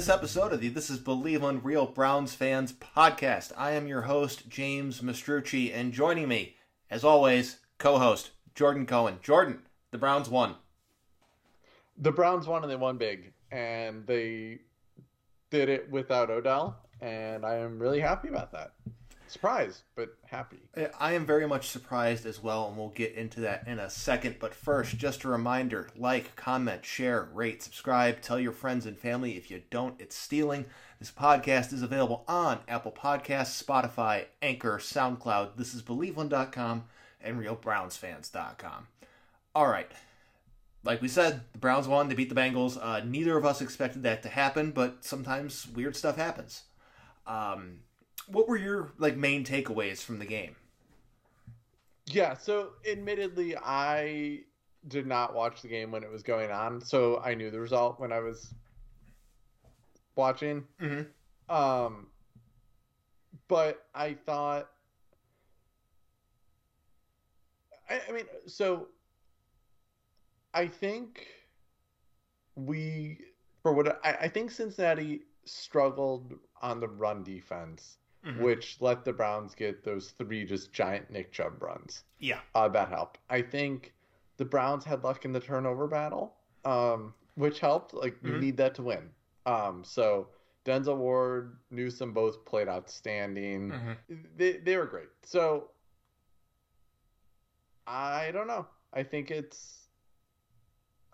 [0.00, 3.52] This episode of the This is Believeland Real Browns Fans podcast.
[3.54, 6.56] I am your host, James Mastrucci, and joining me,
[6.90, 9.18] as always, co host, Jordan Cohen.
[9.22, 9.60] Jordan,
[9.90, 10.54] the Browns won.
[11.98, 13.34] The Browns won and they won big.
[13.52, 14.60] And they
[15.50, 16.78] did it without Odell.
[17.02, 18.72] And I am really happy about that.
[19.30, 20.58] Surprised, but happy.
[20.98, 24.36] I am very much surprised as well, and we'll get into that in a second.
[24.40, 29.36] But first, just a reminder like, comment, share, rate, subscribe, tell your friends and family.
[29.36, 30.64] If you don't, it's stealing.
[30.98, 35.50] This podcast is available on Apple Podcasts, Spotify, Anchor, SoundCloud.
[35.56, 36.86] This is Believeland.com
[37.20, 38.88] and RealBrownsFans.com.
[39.54, 39.92] All right.
[40.82, 42.08] Like we said, the Browns won.
[42.08, 42.76] They beat the Bengals.
[42.82, 46.64] Uh, neither of us expected that to happen, but sometimes weird stuff happens.
[47.28, 47.82] Um,
[48.32, 50.56] what were your like main takeaways from the game?
[52.06, 54.40] Yeah, so admittedly, I
[54.88, 58.00] did not watch the game when it was going on, so I knew the result
[58.00, 58.52] when I was
[60.16, 60.64] watching.
[60.80, 61.54] Mm-hmm.
[61.54, 62.06] Um,
[63.48, 64.70] but I thought,
[67.88, 68.88] I, I mean, so
[70.54, 71.26] I think
[72.56, 73.18] we,
[73.62, 78.42] for what I, I think Cincinnati struggled on the run defense mm-hmm.
[78.42, 82.04] which let the Browns get those three just giant Nick Chubb runs.
[82.18, 83.18] Yeah, uh, that helped.
[83.28, 83.92] I think
[84.36, 86.34] the Browns had luck in the turnover battle,
[86.64, 87.94] um, which helped.
[87.94, 88.28] Like mm-hmm.
[88.28, 89.10] you need that to win.
[89.46, 90.28] Um, so
[90.64, 93.70] Denzel Ward, Newsome both played outstanding.
[93.70, 94.14] Mm-hmm.
[94.36, 95.08] They they were great.
[95.22, 95.70] So
[97.86, 98.66] I don't know.
[98.92, 99.88] I think it's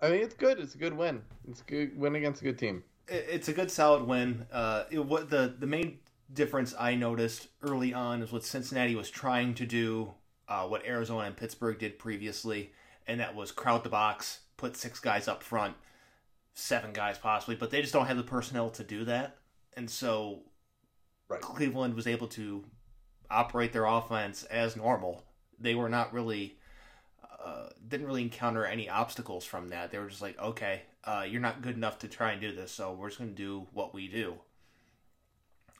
[0.00, 0.58] I think it's good.
[0.58, 1.22] It's a good win.
[1.48, 2.82] It's a good win against a good team.
[3.08, 4.46] It's a good solid win.
[4.52, 5.98] Uh, it, what the the main
[6.32, 10.14] difference I noticed early on is what Cincinnati was trying to do,
[10.48, 12.72] uh, what Arizona and Pittsburgh did previously,
[13.06, 15.74] and that was crowd the box, put six guys up front,
[16.54, 19.36] seven guys possibly, but they just don't have the personnel to do that.
[19.76, 20.40] And so
[21.28, 21.40] right.
[21.40, 22.64] Cleveland was able to
[23.30, 25.24] operate their offense as normal.
[25.58, 26.58] They were not really.
[27.44, 29.92] Uh, didn't really encounter any obstacles from that.
[29.92, 32.72] They were just like, okay, uh, you're not good enough to try and do this,
[32.72, 34.34] so we're just going to do what we do.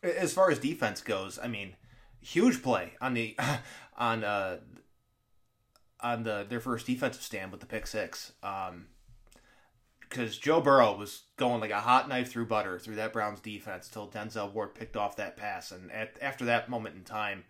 [0.03, 1.75] As far as defense goes, I mean,
[2.21, 3.37] huge play on the
[3.97, 4.59] on uh
[6.01, 8.33] on the their first defensive stand with the pick six.
[8.43, 8.87] Um,
[10.09, 13.89] because Joe Burrow was going like a hot knife through butter through that Browns defense
[13.89, 17.43] until Denzel Ward picked off that pass, and at, after that moment in time,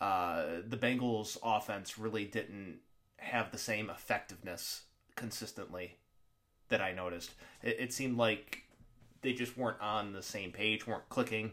[0.00, 2.78] uh, the Bengals' offense really didn't
[3.16, 4.82] have the same effectiveness
[5.16, 5.98] consistently
[6.68, 7.32] that I noticed.
[7.62, 8.62] It, it seemed like
[9.22, 11.52] they just weren't on the same page, weren't clicking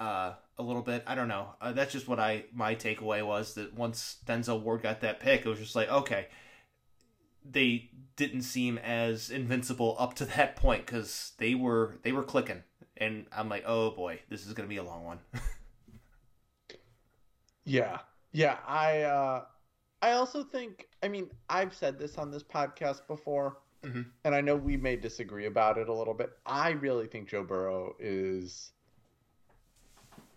[0.00, 1.02] uh, a little bit.
[1.06, 1.54] I don't know.
[1.60, 5.44] Uh, that's just what I my takeaway was that once Denzel Ward got that pick,
[5.44, 6.28] it was just like okay,
[7.48, 12.62] they didn't seem as invincible up to that point because they were they were clicking,
[12.96, 15.18] and I'm like, oh boy, this is gonna be a long one.
[17.64, 17.98] yeah,
[18.32, 18.58] yeah.
[18.66, 19.44] I uh,
[20.02, 20.88] I also think.
[21.02, 23.58] I mean, I've said this on this podcast before.
[23.84, 24.02] Mm-hmm.
[24.24, 26.30] And I know we may disagree about it a little bit.
[26.46, 28.72] I really think Joe Burrow is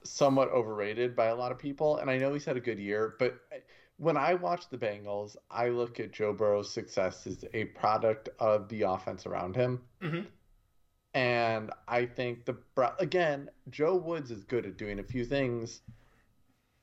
[0.03, 1.97] somewhat overrated by a lot of people.
[1.97, 3.40] And I know he's had a good year, but
[3.97, 8.69] when I watch the Bengals, I look at Joe Burrow's success as a product of
[8.69, 9.81] the offense around him.
[10.02, 10.22] Mm-hmm.
[11.13, 12.58] And I think the
[13.00, 15.81] again, Joe Woods is good at doing a few things,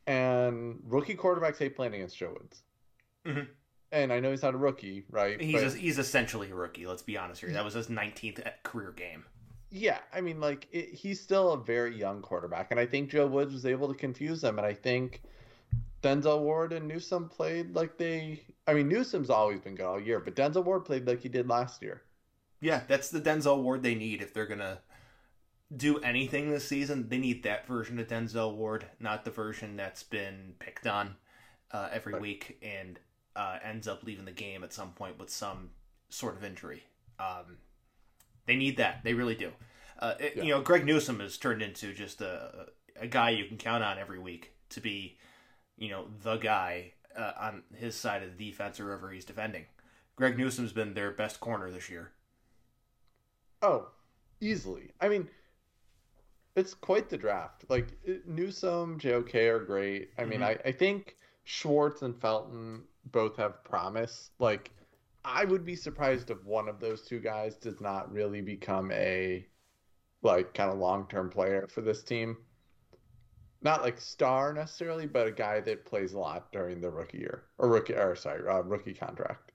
[0.08, 2.62] and rookie quarterbacks hate playing against Joe Woods.
[3.24, 3.44] Mm-hmm.
[3.92, 5.40] And I know he's not a rookie, right?
[5.40, 5.74] He's but...
[5.74, 6.84] a, he's essentially a rookie.
[6.84, 7.52] Let's be honest here.
[7.52, 9.24] That was his 19th career game
[9.74, 13.26] yeah, I mean, like it, he's still a very young quarterback, and I think Joe
[13.26, 15.22] Woods was able to confuse them, and I think
[16.00, 18.44] Denzel Ward and Newsome played like they.
[18.68, 21.48] I mean, Newsome's always been good all year, but Denzel Ward played like he did
[21.48, 22.02] last year.
[22.60, 24.78] Yeah, that's the Denzel Ward they need if they're gonna
[25.76, 27.08] do anything this season.
[27.08, 31.16] They need that version of Denzel Ward, not the version that's been picked on
[31.72, 32.22] uh, every right.
[32.22, 33.00] week and
[33.34, 35.70] uh, ends up leaving the game at some point with some
[36.10, 36.84] sort of injury.
[37.18, 37.56] Um,
[38.46, 39.00] they need that.
[39.02, 39.50] They really do.
[39.98, 40.42] Uh, it, yeah.
[40.42, 42.66] You know, Greg Newsome has turned into just a,
[43.00, 45.16] a guy you can count on every week to be,
[45.76, 49.64] you know, the guy uh, on his side of the defense or wherever he's defending.
[50.16, 52.12] Greg Newsome's been their best corner this year.
[53.62, 53.88] Oh,
[54.40, 54.90] easily.
[55.00, 55.28] I mean,
[56.56, 57.64] it's quite the draft.
[57.68, 57.88] Like
[58.26, 60.10] Newsome, JOK are great.
[60.18, 60.60] I mean, mm-hmm.
[60.66, 64.30] I, I think Schwartz and Felton both have promise.
[64.38, 64.70] Like
[65.24, 69.46] I would be surprised if one of those two guys does not really become a
[70.24, 72.36] like kind of long term player for this team.
[73.62, 77.44] Not like star necessarily, but a guy that plays a lot during the rookie year
[77.58, 79.52] or rookie or sorry uh, rookie contract.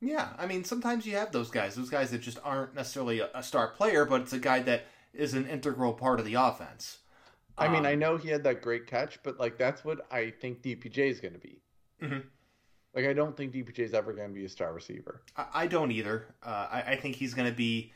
[0.00, 3.30] Yeah, I mean, sometimes you have those guys, those guys that just aren't necessarily a,
[3.34, 6.98] a star player, but it's a guy that is an integral part of the offense.
[7.56, 10.30] I um, mean, I know he had that great catch, but like that's what I
[10.30, 11.60] think DPJ is going to be.
[12.02, 12.20] Mm-hmm.
[12.94, 15.22] Like, I don't think DPJ is ever going to be a star receiver.
[15.36, 16.34] I, I don't either.
[16.42, 17.92] Uh, I, I think he's going to be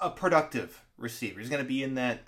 [0.00, 1.40] a productive receiver.
[1.40, 2.20] He's going to be in that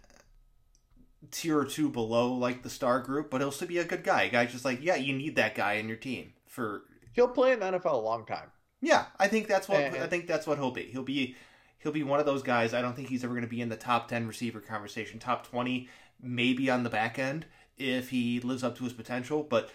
[1.30, 4.22] tier or two below like the star group, but he'll still be a good guy.
[4.22, 6.82] A guy just like, yeah, you need that guy in your team for.
[7.12, 8.50] He'll play in the NFL a long time.
[8.80, 10.84] Yeah, I think that's what and, I think that's what he'll be.
[10.84, 11.34] He'll be
[11.78, 12.74] he'll be one of those guys.
[12.74, 15.18] I don't think he's ever going to be in the top ten receiver conversation.
[15.18, 15.88] Top twenty,
[16.22, 19.70] maybe on the back end if he lives up to his potential, but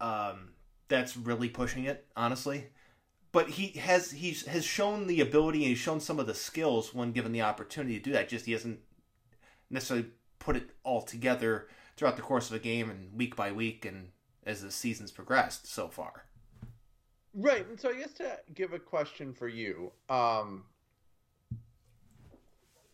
[0.00, 0.50] um,
[0.88, 2.68] that's really pushing it, honestly.
[3.32, 6.92] But he has he's has shown the ability and he's shown some of the skills
[6.92, 8.28] when given the opportunity to do that.
[8.28, 8.80] Just he hasn't
[9.70, 13.84] necessarily put it all together throughout the course of a game and week by week
[13.84, 14.08] and
[14.44, 16.24] as the season's progressed so far.
[17.34, 17.66] Right.
[17.68, 20.64] And so I guess to give a question for you, um,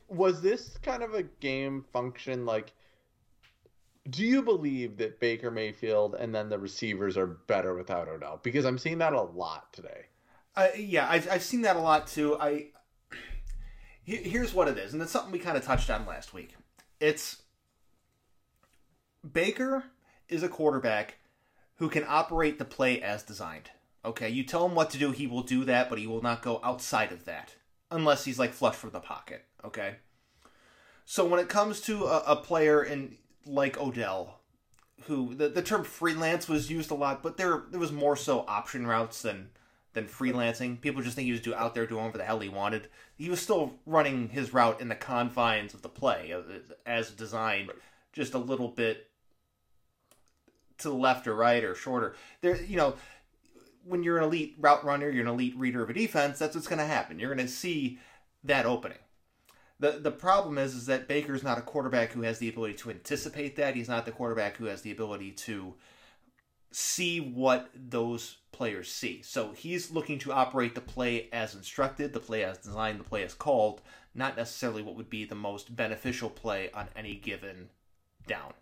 [0.08, 2.72] was this kind of a game function like
[4.10, 8.38] do you believe that Baker Mayfield and then the receivers are better without Odell?
[8.42, 10.06] Because I'm seeing that a lot today.
[10.56, 12.37] Uh, yeah, I've, I've seen that a lot too.
[12.41, 12.69] I
[14.03, 16.55] here's what it is, and it's something we kind of touched on last week.
[17.00, 17.43] It's
[19.31, 19.85] Baker
[20.29, 21.17] is a quarterback
[21.76, 23.70] who can operate the play as designed.
[24.05, 26.41] Okay, you tell him what to do, he will do that, but he will not
[26.41, 27.56] go outside of that
[27.91, 29.44] unless he's like flush from the pocket.
[29.64, 29.97] Okay,
[31.05, 34.41] so when it comes to a, a player in like Odell,
[35.03, 38.44] who the, the term freelance was used a lot, but there there was more so
[38.47, 39.50] option routes than
[39.96, 40.78] than freelancing.
[40.78, 42.88] People just think he was do, out there doing whatever the hell he wanted.
[43.16, 46.43] He was still running his route in the confines of the play uh,
[46.84, 47.78] as designed, right.
[48.12, 49.08] just a little bit
[50.78, 52.14] to the left or right or shorter.
[52.43, 52.94] There, you know,
[53.84, 56.38] when you're an elite route runner, you're an elite reader of a defense.
[56.38, 57.19] That's what's going to happen.
[57.19, 57.98] You're going to see
[58.44, 58.98] that opening.
[59.81, 62.90] the The problem is, is that Baker's not a quarterback who has the ability to
[62.90, 63.75] anticipate that.
[63.75, 65.75] He's not the quarterback who has the ability to
[66.70, 69.23] see what those players see.
[69.23, 73.23] So he's looking to operate the play as instructed, the play as designed, the play
[73.23, 73.82] as called,
[74.14, 77.69] not necessarily what would be the most beneficial play on any given
[78.26, 78.55] down.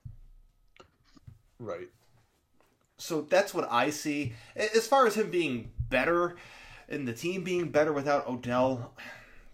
[1.59, 1.89] Right.
[2.99, 4.33] So that's what I see.
[4.57, 6.37] As far as him being better
[6.89, 8.95] and the team being better without Odell,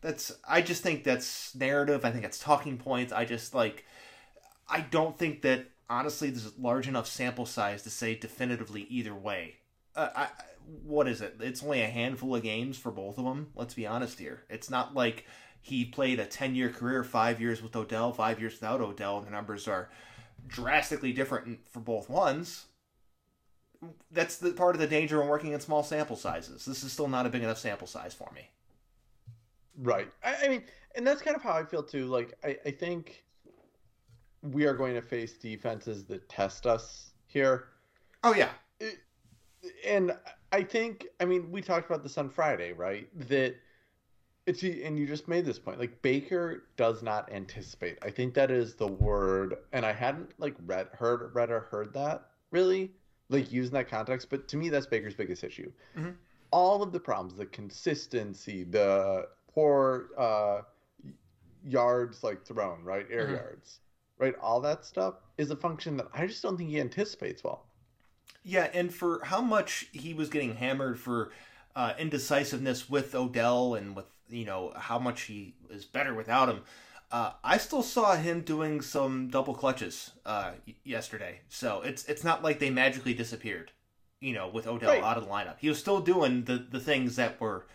[0.01, 2.05] that's I just think that's narrative.
[2.05, 3.13] I think it's talking points.
[3.13, 3.85] I just like
[4.69, 9.15] I don't think that honestly, there's a large enough sample size to say definitively either
[9.15, 9.57] way.
[9.97, 10.29] Uh, I,
[10.85, 11.37] what is it?
[11.41, 13.49] It's only a handful of games for both of them.
[13.55, 14.43] Let's be honest here.
[14.49, 15.27] It's not like
[15.61, 19.27] he played a 10 year career, five years with Odell, five years without Odell, and
[19.27, 19.91] the numbers are
[20.47, 22.67] drastically different for both ones.
[24.11, 26.65] That's the part of the danger when working in small sample sizes.
[26.65, 28.49] This is still not a big enough sample size for me.
[29.79, 30.11] Right.
[30.23, 30.63] I, I mean,
[30.95, 32.07] and that's kind of how I feel too.
[32.07, 33.25] Like, I, I think
[34.43, 37.69] we are going to face defenses that test us here.
[38.23, 38.51] Oh yeah.
[39.87, 40.17] And
[40.53, 43.09] I think I mean we talked about this on Friday, right?
[43.29, 43.57] That
[44.47, 45.79] it's and you just made this point.
[45.79, 47.99] Like Baker does not anticipate.
[48.03, 51.93] I think that is the word and I hadn't like read heard read or heard
[51.95, 52.93] that really
[53.29, 55.71] like using that context, but to me that's Baker's biggest issue.
[55.97, 56.11] Mm-hmm.
[56.51, 60.63] All of the problems, the consistency, the poor uh
[61.65, 63.07] yards like thrown, right?
[63.11, 63.35] Air mm-hmm.
[63.35, 63.81] yards
[64.21, 64.35] right?
[64.41, 67.65] All that stuff is a function that I just don't think he anticipates well.
[68.43, 71.31] Yeah, and for how much he was getting hammered for
[71.77, 76.63] uh, indecisiveness with Odell and with you know how much he is better without him.
[77.13, 80.53] Uh, I still saw him doing some double clutches uh,
[80.85, 83.73] yesterday, so it's it's not like they magically disappeared.
[84.21, 85.03] You know, with Odell right.
[85.03, 87.67] out of the lineup, he was still doing the the things that were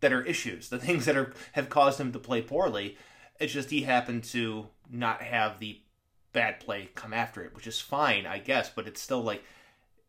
[0.00, 2.96] that are issues, the things that are have caused him to play poorly.
[3.38, 5.80] It's just he happened to not have the
[6.32, 9.42] bad play come after it, which is fine, I guess, but it's still like,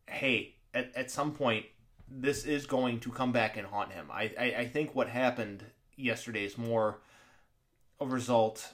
[0.08, 1.66] hey, at, at some point,
[2.08, 4.08] this is going to come back and haunt him.
[4.12, 5.64] I, I, I think what happened
[5.96, 6.98] yesterday is more
[8.00, 8.72] a result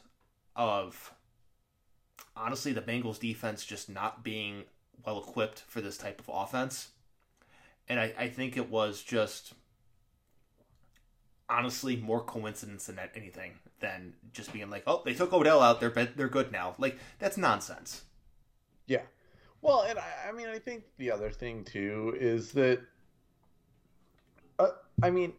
[0.57, 1.13] of
[2.37, 4.65] honestly the Bengals defense just not being
[5.05, 6.89] well equipped for this type of offense.
[7.89, 9.55] And I, I think it was just
[11.49, 15.91] honestly more coincidence than anything than just being like, oh, they took Odell out, they're
[15.91, 16.75] they're good now.
[16.79, 18.03] Like that's nonsense.
[18.87, 19.03] Yeah.
[19.63, 22.81] Well, and I, I mean, I think the other thing too is that,
[24.59, 24.69] uh,
[25.03, 25.33] I mean,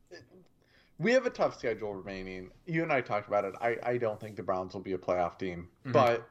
[0.97, 2.51] we have a tough schedule remaining.
[2.65, 3.53] You and I talked about it.
[3.61, 5.93] I, I don't think the Browns will be a playoff team, mm-hmm.
[5.93, 6.29] but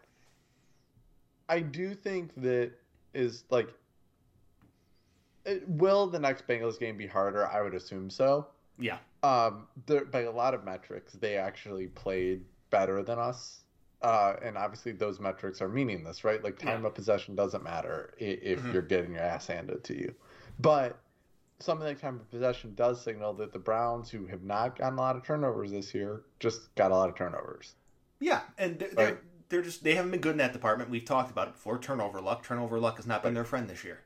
[1.48, 2.72] I do think that
[3.14, 3.68] is like
[5.66, 7.46] will the next Bengals game be harder?
[7.46, 8.48] I would assume so.
[8.78, 8.98] Yeah.
[9.22, 9.66] Um,
[10.10, 13.64] by a lot of metrics, they actually played better than us.
[14.00, 16.42] Uh, and obviously those metrics are meaningless, right?
[16.42, 16.88] Like time Yeah.
[16.88, 18.72] of possession doesn't matter if, if Mhm.
[18.72, 20.14] you're getting your ass handed to you.
[20.60, 21.00] But
[21.58, 25.00] something like time of possession does signal that the Browns, who have not gotten a
[25.00, 27.74] lot of turnovers this year, just got a lot of turnovers.
[28.20, 30.90] Yeah, and they're, they're, they're just they haven't been good in that department.
[30.90, 31.78] We've talked about it before.
[31.78, 32.44] Turnover luck.
[32.44, 34.00] Turnover luck has not been their friend this year.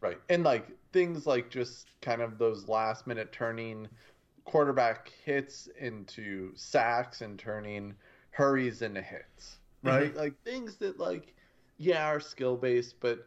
[0.00, 0.18] Right.
[0.28, 3.88] And like things like just kind of those last minute turning
[4.44, 7.94] quarterback hits into sacks and turning
[8.38, 9.58] hurries into hits.
[9.82, 10.14] Right?
[10.14, 11.34] Like things that like
[11.76, 13.26] yeah are skill based, but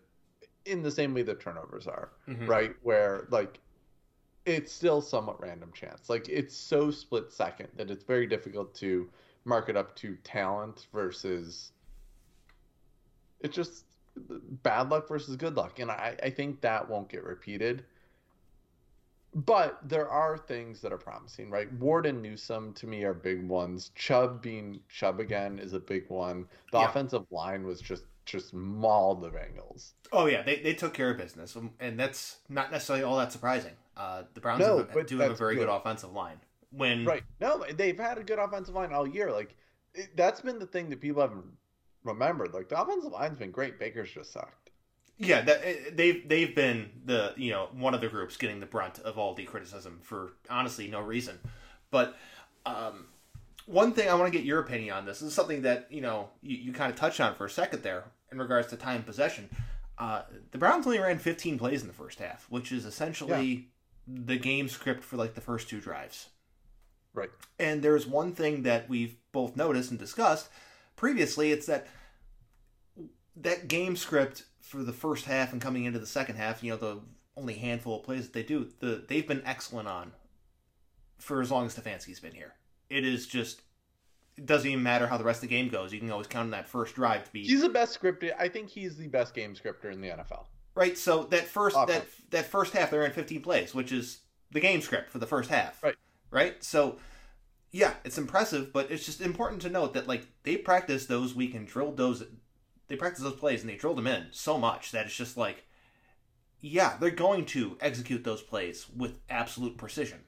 [0.66, 2.12] in the same way that turnovers are.
[2.28, 2.48] Mhm.
[2.48, 2.76] Right?
[2.82, 3.60] Where like
[4.46, 6.10] it's still somewhat random chance.
[6.10, 9.10] Like it's so split second that it's very difficult to
[9.44, 11.74] mark it up to talent versus
[13.42, 13.86] it's just
[14.64, 15.80] bad luck versus good luck.
[15.80, 17.84] And I, I think that won't get repeated.
[19.34, 21.72] But there are things that are promising, right?
[21.74, 23.92] Ward and Newsome to me are big ones.
[23.96, 26.48] Chubb being Chubb again is a big one.
[26.74, 26.90] The Yeah.
[26.90, 29.94] offensive line was just just mauled the Bengals.
[30.12, 33.32] Oh yeah, they, they took care of business, um, and that's not necessarily all that
[33.32, 33.74] surprising.
[33.98, 35.62] Uh, the Browns No, have, do have a very good.
[35.68, 35.70] good.
[35.76, 36.40] offensive line.
[36.72, 37.24] When Right.
[37.40, 39.32] No, they've had a good offensive line all year.
[39.32, 39.56] Like
[39.96, 41.46] it, that's been the thing that people haven't
[42.04, 42.54] remembered.
[42.54, 43.80] Like the offensive line's been great.
[43.80, 44.61] Baker's just sucked.
[45.22, 48.66] Yeah, that, eh, they've they've been the you know one of the groups getting the
[48.66, 51.40] brunt of all the criticism for honestly no reason.
[51.92, 52.18] But
[52.66, 53.06] um,
[53.66, 56.02] one thing I want to get your opinion on this, this is something that you
[56.02, 59.04] know you, you kind of touched on for a second there in regards to time
[59.04, 59.50] possession.
[59.98, 63.68] Uh, the Browns only ran 15 plays in the first half, which is essentially
[64.08, 66.30] the game script for like the first two drives.
[67.14, 67.30] Right.
[67.60, 70.50] And there's one thing that we've both noticed and discussed
[70.96, 71.52] previously.
[71.52, 71.88] It's that
[73.36, 76.64] that game script for the first half and coming into the second half.
[76.64, 77.00] You know, the
[77.36, 80.14] only handful of plays that they do, the they've been excellent on
[81.20, 82.54] for as long as Stefanski's been here.
[82.90, 83.62] It is just
[84.38, 85.92] it doesn't even matter how the rest of the game goes.
[85.92, 88.34] You can always count on that first drive to be He's the best scripted.
[88.40, 90.46] I think he's the best game scripter in the NFL.
[90.74, 90.98] right.
[90.98, 94.80] So that first that that first half they're in 15 plays, which is the game
[94.82, 95.84] script for the first half.
[95.84, 95.96] Right.
[96.32, 96.64] Right.
[96.64, 96.98] So
[97.72, 101.50] yeah, it's impressive, but it's just important to note that like they practiced those We
[101.50, 102.24] can drill those.
[102.92, 105.64] They practice those plays and they drilled them in so much that it's just like,
[106.60, 110.20] yeah, they're going to execute those plays with absolute precision.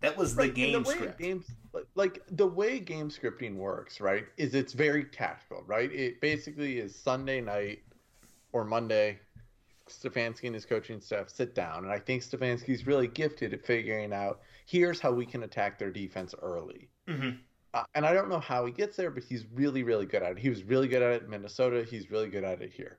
[0.00, 1.18] That was the Right, and game way script.
[1.20, 1.46] Games,
[1.94, 4.24] like the way game scripting works, right?
[4.36, 5.90] Is it's very tactical, right?
[5.92, 7.84] It basically is Sunday night
[8.50, 9.20] or Monday.
[9.88, 14.12] Stefanski and his coaching staff sit down, and I think Stefanski's really gifted at figuring
[14.12, 16.88] out here's how we can attack their defense early.
[17.06, 17.30] hmm
[17.74, 20.32] Uh, and I don't know how he gets there, but he's really, really good at
[20.32, 20.38] it.
[20.38, 21.84] He was really good at it in Minnesota.
[21.84, 22.98] He's really good at it here.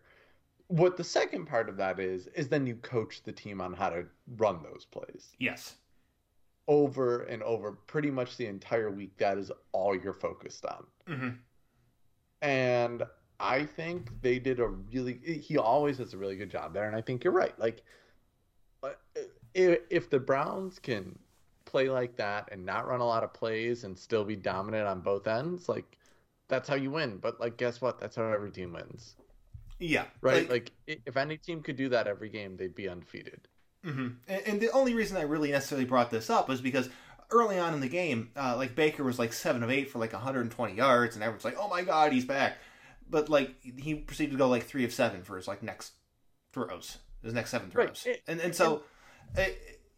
[0.67, 3.89] What the second part of that is, is then you coach the team on how
[3.89, 4.05] to
[4.35, 5.75] run those plays Yes.
[6.67, 9.15] over and over pretty much the entire week.
[9.17, 10.85] That is all you're focused on.
[11.07, 11.29] hmm
[12.41, 13.03] And
[13.39, 16.87] I think they did a really, he always does a really good job there.
[16.87, 17.57] And I think you're right.
[17.57, 17.81] Like,
[18.83, 18.89] uh,
[19.53, 21.17] if, if the Browns can
[21.75, 25.01] play like that and not run a lot of plays and still be dominant on
[25.01, 25.97] both ends, like,
[26.47, 27.17] that's how you win.
[27.17, 27.99] But, like, guess what?
[27.99, 29.15] That's how every team wins.
[29.77, 30.05] Yeah.
[30.21, 30.49] Right?
[30.49, 33.41] Like, i if any team could do that every game, they'd be undefeated.
[33.83, 36.87] hmm And, and the only reason I really necessarily brought this up was because
[37.29, 40.13] early on in the game, uh, like Baker was like seven of eight for like
[40.13, 42.57] 120 yards, and everyone's like, "Oh my god, he's back!"
[43.09, 45.91] But like he proceeded to go like three of seven for his like next
[46.53, 48.83] throws, his next seven throws, It- and and so.
[49.37, 49.41] uh,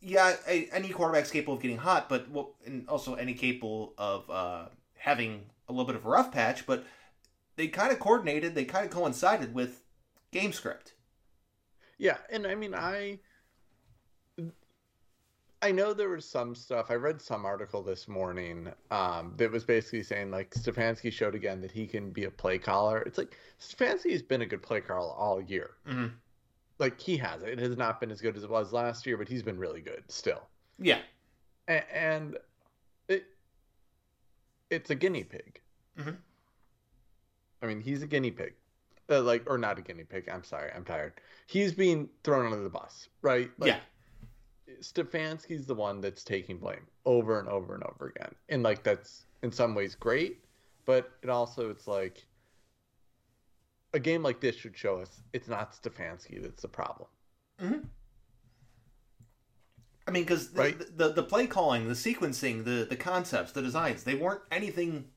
[0.01, 4.30] yeah, a- any quarterback's capable of getting hot, but well, and also any capable of
[4.30, 4.66] uh,
[4.98, 6.66] having a little bit of a rough patch.
[6.66, 6.86] But
[7.56, 9.82] they kind of coordinated, they kind of coincided with
[10.32, 10.94] game script.
[11.98, 13.20] Yeah, and I mean, I
[15.62, 16.92] I know there was some stuff.
[16.92, 21.62] I read some article this morning um, that was basically saying like Stefanski showed again
[21.62, 23.00] that he can be a play caller.
[23.00, 25.72] It's like Stefanski has been a good play caller all year.
[25.86, 26.08] hmm
[26.79, 27.41] Like he has.
[27.43, 29.81] It has not been as good as it was last year, but he's been really
[29.81, 30.41] good still.
[30.79, 31.00] Yeah,
[31.67, 32.38] A- and
[33.07, 33.25] it
[34.69, 35.60] it's a guinea pig.
[35.98, 36.17] Mhm.
[37.62, 38.53] I mean, he's a guinea pig.
[39.10, 40.27] Uh, like, or not a guinea pig.
[40.29, 40.69] I'm sorry.
[40.75, 41.13] I'm tired.
[41.48, 43.50] He's being thrown under the bus, right?
[43.57, 43.79] Like, yeah.
[44.81, 48.36] Stefanski's the one that's taking blame over and over and over again.
[48.50, 50.43] And like that's in some ways great,
[50.86, 52.26] but it also it's like
[53.94, 57.08] a game like this should show us it's not Stefanski that's the problem.
[60.08, 60.98] I mean, because the, Right.
[60.98, 65.10] the the play calling, the sequencing, the the concepts, the designs, they weren't anything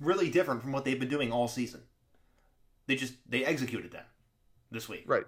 [0.00, 1.82] really different from what they've been doing all season.
[2.86, 4.04] They just they executed them
[4.70, 5.04] this week.
[5.06, 5.24] Right.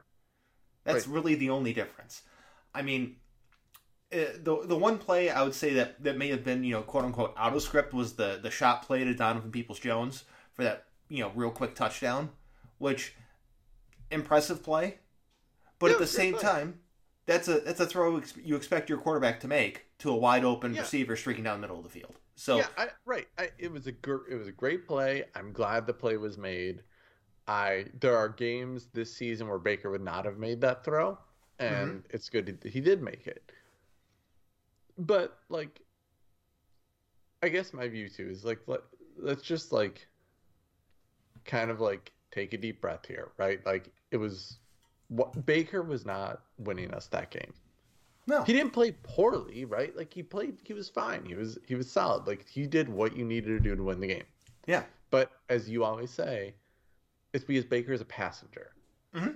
[0.85, 2.23] That's really the only difference.
[2.75, 3.17] I mean,
[4.13, 6.83] uh, the the one play I would say that, that may have been you know
[6.83, 10.25] quote unquote out of script was the the shot play to Donovan Peoples Jones
[10.55, 12.31] for that you know real quick touchdown,
[12.81, 13.15] which
[14.11, 14.99] impressive play,
[15.79, 16.43] but Yeah, at the same play.
[16.43, 16.81] time,
[17.27, 20.75] that's a that's a throw you expect your quarterback to make to a wide open
[20.75, 20.81] Yeah.
[20.81, 22.17] receiver streaking down the middle of the field.
[22.35, 23.29] So yeah, I, right.
[23.39, 25.25] I, it was a gr- it was a great play.
[25.35, 26.83] I'm glad the play was made.
[27.47, 31.19] I there are games this season where Baker would not have made that throw,
[31.59, 32.07] and mm-hmm.
[32.11, 33.53] it's good that he did make it.
[34.97, 35.81] But like,
[37.43, 38.81] I guess my view too is like let,
[39.19, 40.09] let's just like
[41.45, 43.65] kind of like take a deep breath here, right?
[43.67, 44.59] Like it was
[45.09, 47.53] what Baker was not winning us that game
[48.31, 49.95] no, he didn't play poorly, right?
[49.97, 51.25] Like he played, he was fine.
[51.25, 52.27] He was he was solid.
[52.27, 54.25] Like he did what you needed to do to win the game.
[54.67, 56.55] yeah, But as you always say,
[57.33, 58.73] it's because Baker is a passenger.
[59.15, 59.31] Mm-hmm.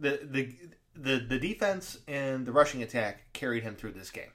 [0.00, 0.56] the the
[0.96, 4.32] the the defense and the rushing attack carried him through this game.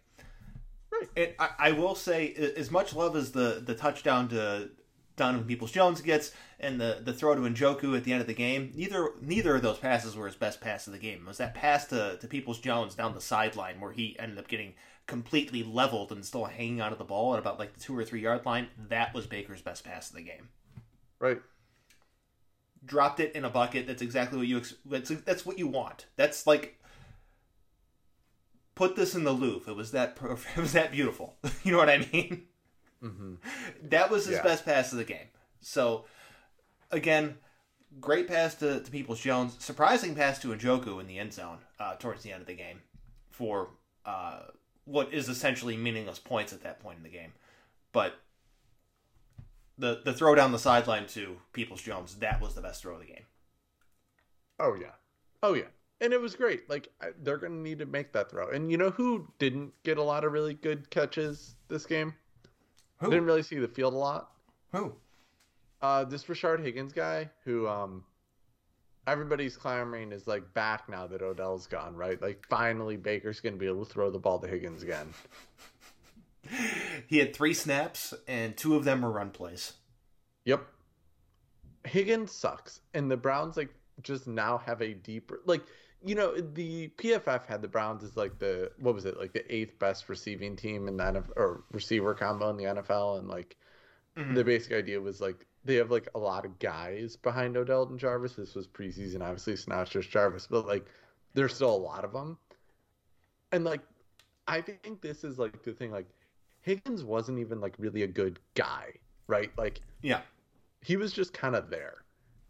[0.89, 1.10] Right.
[1.18, 4.70] And I, I will say, as much love as the the touchdown to
[5.15, 8.34] Donovan Peoples Jones gets, and the the throw to Njoku at the end of the
[8.34, 11.19] game, neither neither of those passes were his best pass of the game.
[11.22, 14.48] It was that pass to to Peoples Jones down the sideline where he ended up
[14.48, 14.74] getting
[15.07, 18.22] completely leveled and still hanging onto the ball at about like the two or three
[18.22, 18.67] yard line.
[18.89, 20.50] That was Baker's best pass of the game
[21.19, 21.41] Right.
[22.84, 23.88] dropped it in a bucket.
[23.88, 24.62] That's exactly what you.
[24.86, 26.07] That's that's what you want.
[26.17, 26.79] That's like
[28.75, 29.72] put this in the Louvre.
[29.72, 30.17] It was that.
[30.55, 31.38] It was that beautiful.
[31.63, 32.48] you know what I mean?
[33.02, 33.36] Hmm
[33.84, 34.44] That was his Yeah.
[34.44, 35.28] best pass of the game.
[35.62, 36.06] So
[36.92, 37.38] again,
[38.02, 39.56] great pass to, to Peoples Jones.
[39.60, 42.82] Surprising pass to Njoku in the end zone uh, towards the end of the game
[43.32, 43.70] for
[44.06, 44.42] uh,
[44.86, 47.34] what is essentially meaningless points at that point in the game.
[47.94, 48.16] But
[49.78, 53.00] the the throw down the sideline to Peoples Jones that was the best throw of
[53.01, 53.25] the game.
[54.60, 54.92] Oh yeah.
[55.44, 55.70] Oh yeah.
[56.01, 56.70] And it was great.
[56.70, 56.90] Like
[57.22, 58.50] they're going to need to make that throw.
[58.50, 62.16] And you know who didn't get a lot of really good catches this game?
[63.00, 63.10] Who?
[63.10, 64.31] Didn't really see the field a lot.
[64.72, 64.94] Who?
[65.81, 68.03] Uh, this Rashard Higgins guy, who um,
[69.08, 72.22] everybody's clamoring is like back now that Odell's gone, right?
[72.22, 75.14] Like finally Baker's gonna be able to throw the ball to Higgins again.
[77.08, 79.74] He had three snaps, and two of them were run plays.
[80.46, 80.64] Yep.
[81.86, 85.64] Higgins sucks, and the Browns like just now have a deeper like
[86.05, 89.53] you know the PFF had the Browns as like the what was it like the
[89.53, 93.57] eighth best receiving team in the NFL or receiver combo in the NFL, and like
[94.18, 94.35] Mhm.
[94.35, 98.00] the basic idea was like they have like a lot of guys behind Odell and
[98.00, 98.35] Jarvis.
[98.35, 100.85] This was preseason, obviously, so now it's just Jarvis, but like
[101.33, 102.37] there's still a lot of them.
[103.51, 103.81] And like
[104.48, 105.91] I think this is like the thing.
[105.91, 106.07] Like
[106.61, 108.94] Higgins wasn't even like really a good guy,
[109.27, 109.51] right?
[109.57, 110.22] Like Yeah.
[110.81, 112.03] he was just kind of there.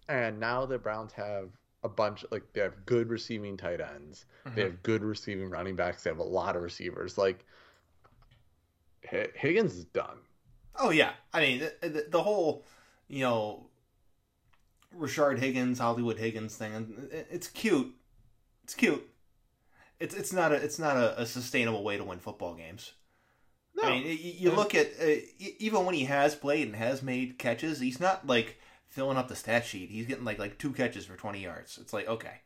[0.07, 1.49] And now the Browns have
[1.85, 4.25] a bunch like they have good receiving tight ends.
[4.43, 4.65] They Mhm.
[4.65, 6.03] have good receiving running backs.
[6.03, 7.17] They have a lot of receivers.
[7.17, 7.45] Like
[9.01, 10.17] Higgins is done.
[10.77, 12.65] Oh yeah, I mean the, the, the whole,
[13.07, 13.69] you know,
[14.91, 17.07] Richard Higgins, Hollywood Higgins thing.
[17.11, 17.93] It's cute.
[18.63, 19.07] It's cute.
[19.99, 22.93] It's it's not a it's not a, a sustainable way to win football games.
[23.75, 25.15] No, I mean, y- you look at uh,
[25.59, 28.57] even when he has played and has made catches, he's not like
[28.95, 29.89] filling up the stat sheet.
[29.89, 31.77] He's getting like like two catches for twenty yards.
[31.79, 32.41] It's like okay,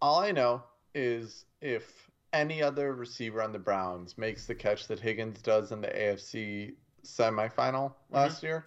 [0.00, 0.62] all I know
[0.94, 5.80] is if any other receiver on the Browns makes the catch that Higgins does in
[5.80, 8.14] the AFC semifinal mm-hmm.
[8.14, 8.66] last year,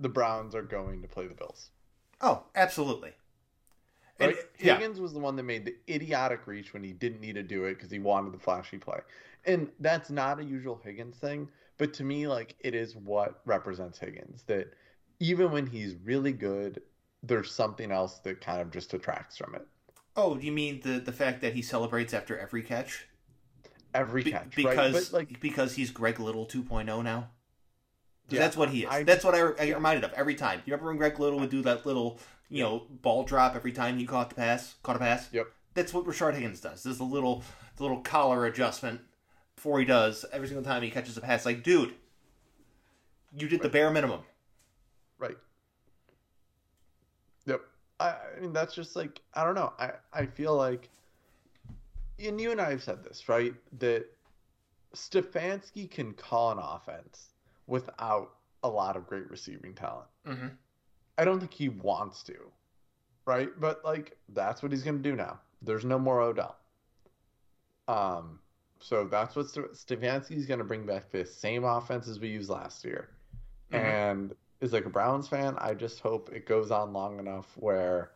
[0.00, 1.70] the Browns are going to play the Bills.
[2.20, 3.12] oh, absolutely.
[4.18, 4.44] And, Right?
[4.58, 7.42] yeah, Higgins was the one that made the idiotic reach when he didn't need to
[7.42, 8.98] do it because he wanted the flashy play.
[9.46, 13.98] And that's not a usual Higgins thing, but to me, like it is what represents
[13.98, 14.42] Higgins.
[14.46, 14.74] That
[15.20, 16.82] even when he's really good,
[17.22, 19.66] there's something else that kind of just detracts from it.
[20.16, 23.06] Oh, you mean the the fact that he celebrates after every catch?
[23.94, 25.08] Every Be- catch, because right?
[25.10, 27.30] But like, because he's Greg Little 2.0 now.
[28.28, 28.88] Yeah, that's what he is.
[28.90, 30.62] I- that's what I, I get reminded of every time.
[30.64, 33.98] You remember when Greg Little would do that little, you know, ball drop every time
[33.98, 35.28] he caught the pass, caught a pass.
[35.32, 35.48] Yep.
[35.74, 36.82] That's what Rashard Higgins does.
[36.82, 37.42] This is a little,
[37.76, 39.00] the little collar adjustment
[39.56, 41.44] before he does every single time he catches a pass.
[41.44, 41.94] Like, dude,
[43.36, 44.20] you did the bare minimum.
[45.18, 45.36] Right.
[47.46, 47.60] Yep.
[48.00, 49.72] I, I mean, that's just like I don't know.
[49.78, 50.88] I I feel like,
[52.18, 53.54] and you and I have said this, right?
[53.78, 54.06] That
[54.94, 57.28] Stefanski can call an offense
[57.66, 58.32] without
[58.62, 60.08] a lot of great receiving talent.
[60.26, 60.48] Mm-hmm.
[61.18, 62.34] I don't think he wants to,
[63.26, 63.48] right?
[63.58, 65.38] But like that's what he's going to do now.
[65.62, 66.56] There's no more Odell.
[67.86, 68.38] Um,
[68.78, 72.48] so that's what St- Stefanski's going to bring back the same offense as we used
[72.48, 73.10] last year.
[73.72, 73.78] Mhm.
[73.78, 78.10] And as like a Browns fan, I just hope it goes on long enough where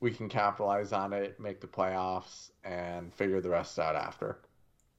[0.00, 4.38] we can capitalize on it, make the playoffs, and figure the rest out after.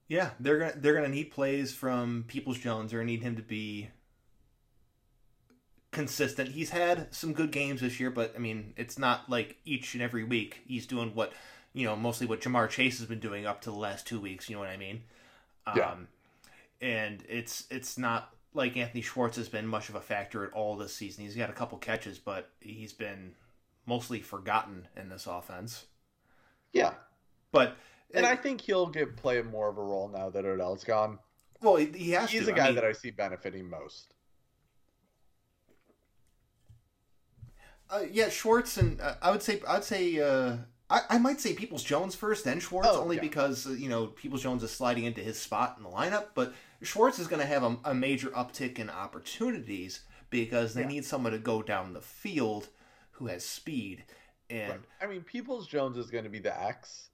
[0.07, 2.91] Yeah, they're gonna they're gonna need plays from Peoples Jones.
[2.91, 3.89] They're gonna need him to be
[5.91, 6.49] consistent.
[6.49, 10.03] He's had some good games this year, but I mean, it's not like each and
[10.03, 11.33] every week he's doing what
[11.73, 14.49] you know, mostly what Ja'Marr Chase has been doing up to the last two weeks.
[14.49, 15.03] You know what I mean?
[15.75, 15.91] Yeah.
[15.91, 16.07] Um,
[16.81, 20.75] and it's it's not like Anthony Schwartz has been much of a factor at all
[20.75, 21.23] this season.
[21.23, 23.33] He's got a couple catches, but he's been
[23.85, 25.85] mostly forgotten in this offense.
[26.73, 26.93] Yeah,
[27.51, 27.77] But
[28.13, 31.19] and I think he'll get play more of a role now that Odell's gone.
[31.61, 32.45] well, he, has He's to.
[32.47, 34.13] the guy I mean, that I see benefiting most.
[37.89, 40.57] Uh, yeah, Schwartz and uh, I would say I'd say uh,
[40.89, 43.21] I, I might say Peoples Jones first, then Schwartz, Oh, only yeah.
[43.23, 46.53] because uh, you know Peoples Jones is sliding into his spot in the lineup, but
[46.81, 50.87] Schwartz is going to have a, a major uptick in opportunities because they Yeah.
[50.87, 52.69] need someone to go down the field
[53.11, 54.05] who has speed
[54.49, 54.81] and Right.
[55.01, 57.09] I mean, Peoples Jones is going to be the X.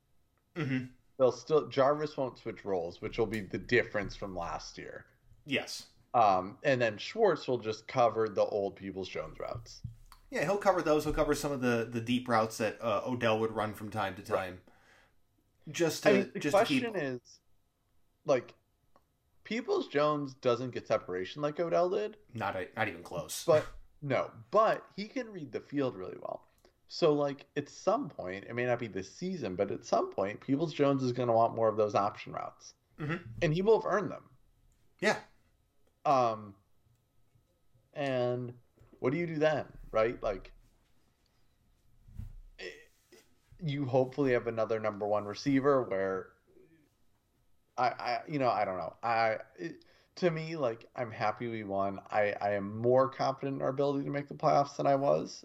[0.55, 0.89] Mhm.
[1.17, 5.05] They'll still Jarvis won't switch roles, which will be the difference from last year.
[5.45, 9.81] yes, Um, and then Schwartz will just cover the old Peoples Jones routes.
[10.29, 11.03] yeah, he'll cover those.
[11.03, 14.15] He'll cover some of the the deep routes that uh, Odell would run from time
[14.15, 14.61] to time,
[15.71, 17.21] just to I mean, the just to keep question is,
[18.25, 18.53] like,
[19.45, 23.43] Peoples Jones doesn't get separation like Odell did, not a, not even close.
[23.47, 23.65] but
[24.01, 26.41] no, but he can read the field really well.
[26.87, 30.39] So, like, at some point, it may not be this season, but at some point,
[30.41, 33.21] Peoples Jones is going to want more of those option routes, Mhm.
[33.41, 34.23] and he will have earned them.
[34.99, 35.19] yeah,
[36.05, 36.55] Um,
[37.93, 38.53] and
[38.99, 40.21] what do you do then, right?
[40.23, 40.51] Like,
[42.59, 42.63] eh,
[43.59, 46.29] you hopefully have another number one receiver where
[47.77, 48.93] I, I you know, I don't know.
[49.03, 49.85] I it,
[50.15, 51.99] to me, like, I'm happy we won.
[52.09, 55.43] I, I am more confident in our ability to make the playoffs than I was,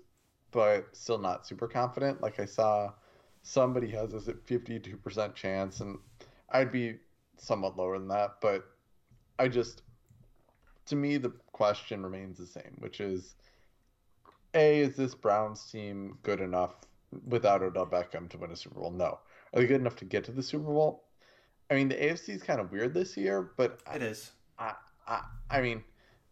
[0.52, 2.20] but still not super confident.
[2.20, 2.92] Like I saw
[3.42, 5.98] somebody has us at 52% chance, and
[6.50, 6.98] I'd be
[7.38, 8.64] somewhat lower than that, but
[9.38, 9.82] I just
[10.86, 13.34] to me the question remains the same, which is
[14.54, 16.74] A, is this Browns team good enough
[17.26, 18.90] without Odell Beckham to win a Super Bowl?
[18.90, 19.20] No.
[19.52, 21.04] Are they good enough to get to the Super Bowl?
[21.70, 24.32] I mean, the AFC is kind of weird this year, but it is.
[24.58, 24.74] I,
[25.06, 25.84] I, I mean,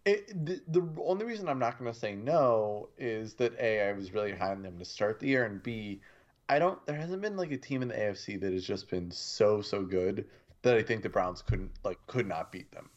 [0.04, 3.92] it, the, the only reason I'm not going to say no is that A, I
[3.92, 6.00] was really high on them to start the year, and B,
[6.48, 9.10] I don't, there hasn't been like a team in the AFC that has just been
[9.10, 10.26] so, so good
[10.62, 12.90] that I think the Browns couldn't, like, could not beat them.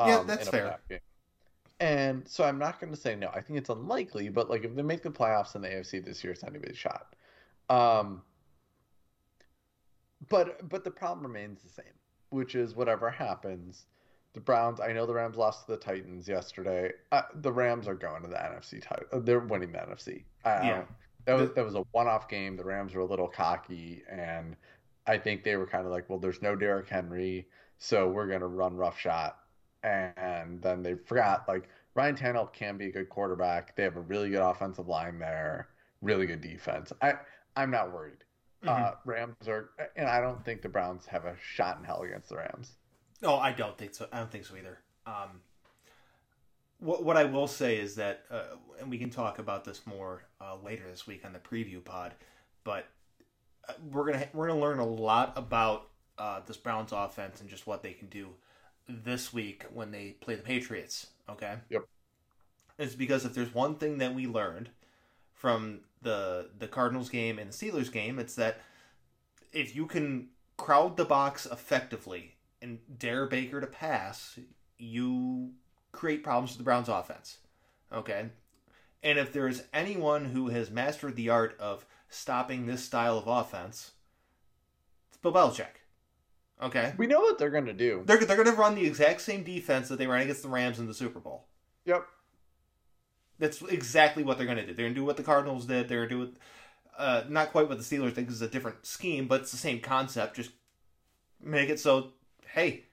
[0.00, 0.78] Yeah, um, that's fair.
[1.80, 3.28] And so I'm not going to say no.
[3.28, 6.24] I think it's unlikely, but like if they make the playoffs in the AFC this
[6.24, 7.14] year, it's not anybody's shot.
[7.70, 8.22] Um,
[10.28, 11.94] but but the problem remains the same,
[12.30, 13.86] which is whatever happens,
[14.34, 14.80] the Browns.
[14.80, 16.92] I know the Rams lost to the Titans yesterday.
[17.12, 19.06] Uh, the Rams are going to the NFC title.
[19.12, 20.24] uh, They're winning the NFC.
[20.44, 20.82] I, Yeah.
[21.26, 22.56] that was that was a one-off game.
[22.56, 24.56] The Rams were a little cocky, and
[25.06, 27.46] I think they were kind of like, well, there's no Derrick Henry,
[27.78, 29.38] so we're gonna run rough shot.
[29.84, 33.76] And then they forgot like Ryan Tannehill can be a good quarterback.
[33.76, 35.68] They have a really good offensive line there,
[36.02, 36.92] really good defense.
[37.00, 37.14] I
[37.56, 38.24] I'm not worried.
[38.62, 38.68] Mhm.
[38.68, 42.28] Uh, Rams are, and I don't think the Browns have a shot in hell against
[42.28, 42.76] the Rams.
[43.22, 44.08] No, I don't think so.
[44.12, 44.78] I don't think so either.
[45.06, 45.42] Um,
[46.78, 50.24] what what I will say is that, uh, and we can talk about this more
[50.40, 52.14] uh, later this week on the preview pod,
[52.64, 52.86] but
[53.68, 57.66] uh, we're gonna we're gonna learn a lot about uh, this Browns offense and just
[57.66, 58.28] what they can do
[58.88, 61.08] this week when they play the Patriots.
[61.28, 61.56] Okay.
[61.70, 61.82] Yep.
[62.78, 64.70] It's because if there's one thing that we learned
[65.32, 68.60] from the the Cardinals game and the Steelers game, it's that
[69.52, 74.38] if you can crowd the box effectively and dare Baker to pass,
[74.76, 75.52] you
[75.92, 77.38] create problems for the Browns offense.
[77.92, 78.28] Okay?
[79.02, 83.26] And if there is anyone who has mastered the art of stopping this style of
[83.26, 83.92] offense,
[85.08, 85.66] it's Bill Belichick.
[86.60, 86.92] Okay?
[86.96, 88.02] We know what they're going to do.
[88.04, 90.80] They're, they're going to run the exact same defense that they ran against the Rams
[90.80, 91.46] in the Super Bowl.
[91.84, 92.04] Yep.
[93.38, 94.74] That's exactly what they're going to do.
[94.74, 95.88] They're going to do what the Cardinals did.
[95.88, 96.36] They're going to do it,
[96.98, 99.56] uh, not quite what the Steelers did because it's a different scheme, but it's the
[99.58, 100.36] same concept.
[100.36, 100.50] Just
[101.40, 102.12] make it so,
[102.54, 102.84] hey,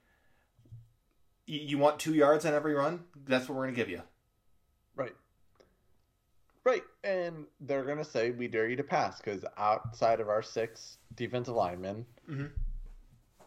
[1.47, 3.05] you, you want two yards on every run?
[3.25, 4.01] That's what we're going to give you.
[4.95, 5.15] Right.
[6.63, 6.83] Right.
[7.03, 10.97] And they're going to say, we dare you to pass because outside of our six
[11.15, 12.51] defensive linemen, Mhm.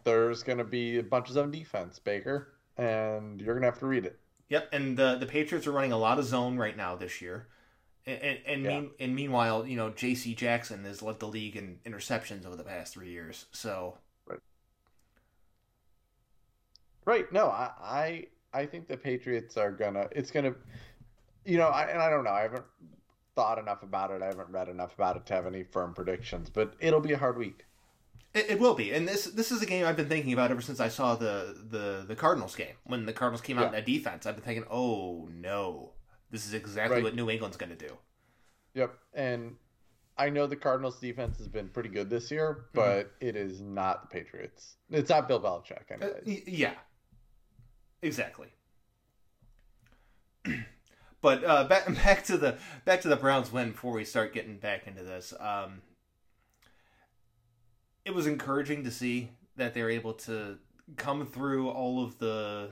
[0.04, 3.78] there's going to be a bunch of zone defense, Baker, and you're going to have
[3.80, 4.18] to read it.
[4.48, 7.48] Yep, and the the Patriots are running a lot of zone right now this year,
[8.06, 8.80] and and, and, Yeah.
[8.80, 10.34] mean, and meanwhile, you know, J.C.
[10.34, 13.46] Jackson has led the league in interceptions over the past three years.
[13.52, 13.98] So
[17.08, 17.32] Right.
[17.32, 20.08] No, I, I, I think the Patriots are gonna.
[20.12, 20.54] It's gonna,
[21.46, 22.32] you know, I, and I don't know.
[22.32, 22.66] I haven't
[23.34, 24.20] thought enough about it.
[24.20, 27.16] I haven't read enough about it to have any firm predictions, but it'll be a
[27.16, 27.64] hard week.
[28.38, 30.60] It, it will be, and this this is a game I've been thinking about ever
[30.60, 33.66] since I saw the the the Cardinals game when the Cardinals came out Yeah.
[33.68, 34.26] in that defense.
[34.26, 35.92] I've been thinking, oh no,
[36.30, 37.04] this is exactly Right.
[37.04, 37.96] what New England's going to do.
[38.74, 38.94] Yep.
[39.14, 39.56] And
[40.16, 44.02] I know the Cardinals defense has been pretty good this year, but it is not
[44.02, 44.76] the Patriots.
[44.90, 45.90] It's not Bill Belichick.
[45.90, 46.22] Uh, Anyways.
[46.26, 46.74] y- yeah,
[48.02, 48.48] exactly.
[51.20, 54.58] but uh, back back to the back to the Browns win before we start getting
[54.58, 55.32] back into this.
[55.38, 55.82] Um,
[58.08, 60.56] it was encouraging to see that they're able to
[60.96, 62.70] come through all of the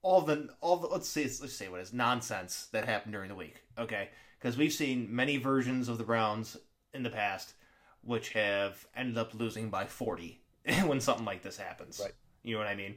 [0.00, 3.34] all the all the let's say let's say what is nonsense that happened during the
[3.34, 3.62] week.
[3.78, 6.56] Okay, because we've seen many versions of the Browns
[6.94, 7.52] in the past
[8.00, 10.40] which have ended up losing by 40
[10.86, 12.00] when something like this happens.
[12.02, 12.12] Right.
[12.42, 12.96] You know what I mean?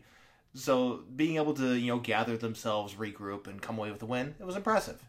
[0.53, 4.35] So being able to, you know, gather themselves, regroup, and come away with a win,
[4.39, 5.01] it was impressive.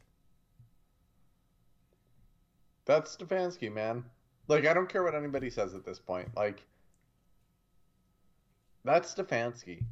[2.87, 4.05] That's Stefanski, man.
[4.49, 6.29] Like, I don't care what anybody says at this point.
[6.35, 6.65] Like,
[8.85, 9.83] that's Stefanski.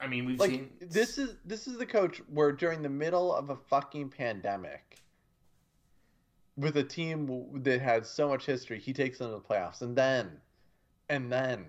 [0.00, 3.34] I mean, we've Like, seen this is this is the coach where during the middle
[3.34, 4.98] of a fucking pandemic,
[6.56, 9.96] with a team that had so much history, he takes them to the playoffs, and
[9.96, 10.40] then,
[11.08, 11.66] and then,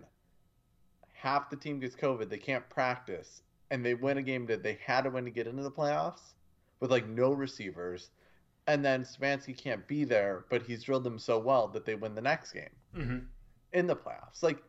[1.13, 4.79] half the team gets COVID, they can't practice, and they win a game that they
[4.85, 6.33] had to win to get into the playoffs,
[6.81, 8.09] with like no receivers,
[8.67, 12.13] and then Stefanski can't be there, but he's drilled them so well that they win
[12.15, 13.27] the next game Mhm.
[13.71, 14.43] in the playoffs.
[14.43, 14.61] Like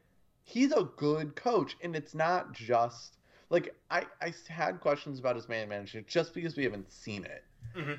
[0.44, 3.16] he's a good coach, and it's not just
[3.50, 7.44] like I I had questions about his man management just because we haven't seen it,
[7.74, 7.98] Mhm.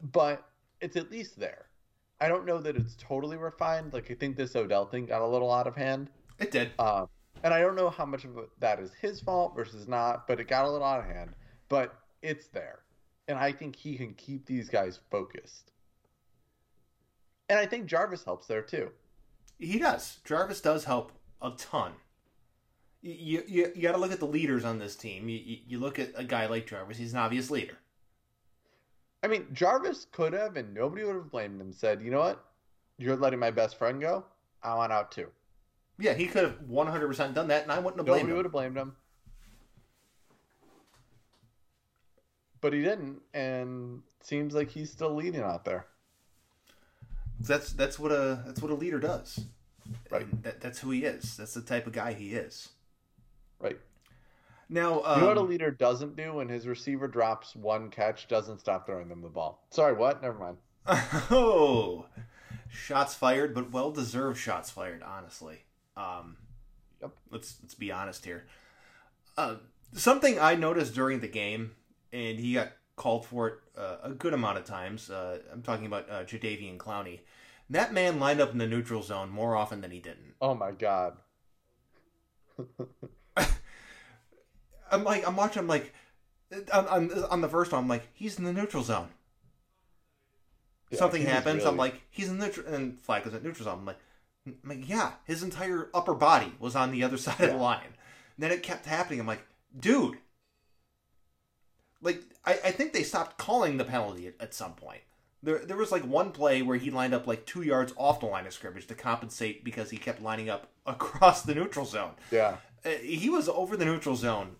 [0.00, 0.48] but
[0.80, 1.66] it's at least there.
[2.20, 3.92] I don't know that it's totally refined.
[3.92, 6.72] Like I think this Odell thing got a little out of hand, it did.
[6.78, 7.06] uh,
[7.42, 10.44] and I don't know how much of that is his fault versus not, but it
[10.48, 11.34] got a little out of hand.
[11.68, 12.80] But it's there,
[13.28, 15.72] and I think he can keep these guys focused.
[17.48, 18.90] And I think Jarvis helps there too.
[19.58, 20.18] He does.
[20.24, 21.92] Jarvis does help a ton.
[23.02, 25.28] You you, you got to look at the leaders on this team.
[25.28, 26.96] You, you you look at a guy like Jarvis.
[26.96, 27.76] He's an obvious leader.
[29.22, 31.72] I mean, Jarvis could have, and nobody would have blamed him.
[31.72, 32.44] Said, you know what?
[32.98, 34.24] You're letting my best friend go.
[34.62, 35.28] I want out too.
[35.98, 38.28] Yeah, he could have 100% done that, and I wouldn't have blamed him.
[38.28, 38.36] Nobody him.
[38.36, 38.96] would have blamed him.
[42.64, 45.84] But he didn't, and seems like he's still leading out there.
[47.38, 49.38] That's that's what a that's what a leader does.
[50.08, 50.42] Right.
[50.42, 51.36] That, that's who he is.
[51.36, 52.70] That's the type of guy he is.
[53.60, 53.78] Right.
[54.70, 58.28] Now, um, you know what a leader doesn't do when his receiver drops one catch,
[58.28, 59.62] doesn't stop throwing them the ball.
[59.68, 60.22] Sorry, what?
[60.22, 60.56] Never mind.
[61.30, 62.06] oh,
[62.70, 65.02] shots fired, but well deserved shots fired.
[65.02, 65.66] Honestly,
[65.98, 66.38] um,
[67.02, 67.10] Yep.
[67.30, 68.46] let's let's be honest here.
[69.36, 69.56] Uh,
[69.92, 71.72] something I noticed during the game,
[72.14, 75.10] and he got called for it uh, a good amount of times.
[75.10, 77.20] Uh, I'm talking about uh, Jadeveon Clowney.
[77.70, 80.34] That man lined up in the neutral zone more often than he didn't.
[80.40, 81.16] Oh my god.
[84.90, 85.60] I'm like, I'm watching.
[85.60, 85.92] I'm like,
[86.72, 89.08] on, on, on the first one, I'm like, he's in the neutral zone.
[90.90, 91.64] Yeah, Something happens.
[91.64, 93.78] I'm like, he's in the neutral, and flag is at neutral zone.
[93.80, 93.98] I'm like,
[94.46, 97.80] I'm like, yeah, his entire upper body was on the other side of the line.
[98.36, 99.18] And then it kept happening.
[99.18, 99.44] I'm like,
[99.76, 100.18] dude,
[102.04, 105.00] like, I, I think they stopped calling the penalty at, at some point.
[105.42, 108.26] There, there was like one play where he lined up like two yards off the
[108.26, 112.12] line of scrimmage to compensate because he kept lining up across the neutral zone.
[112.30, 112.56] yeah.
[112.86, 114.56] Uh, he was over the neutral zone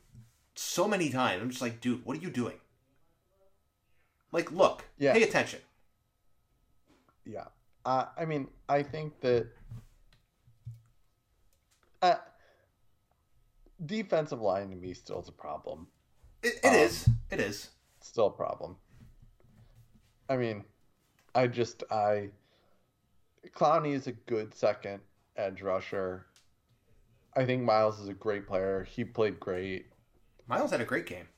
[0.55, 1.43] so many times.
[1.43, 2.59] I'm just like, dude, what are you doing?
[4.33, 5.13] Like, look, Yeah.
[5.13, 5.61] pay attention.
[7.27, 7.45] Yeah.
[7.85, 9.47] Uh, I mean, I think that
[12.03, 12.15] uh,
[13.85, 15.87] defensive line to me still is a problem.
[16.45, 17.09] It, it Um, is.
[17.31, 17.71] It is.
[18.01, 18.77] Still a problem.
[20.29, 20.65] I mean,
[21.35, 22.31] I just I
[23.55, 25.01] Clowney is a good second
[25.37, 26.27] edge rusher.
[27.37, 28.85] I think Myles is a great player.
[28.85, 29.87] He played great,
[30.47, 31.29] Myles had a great game.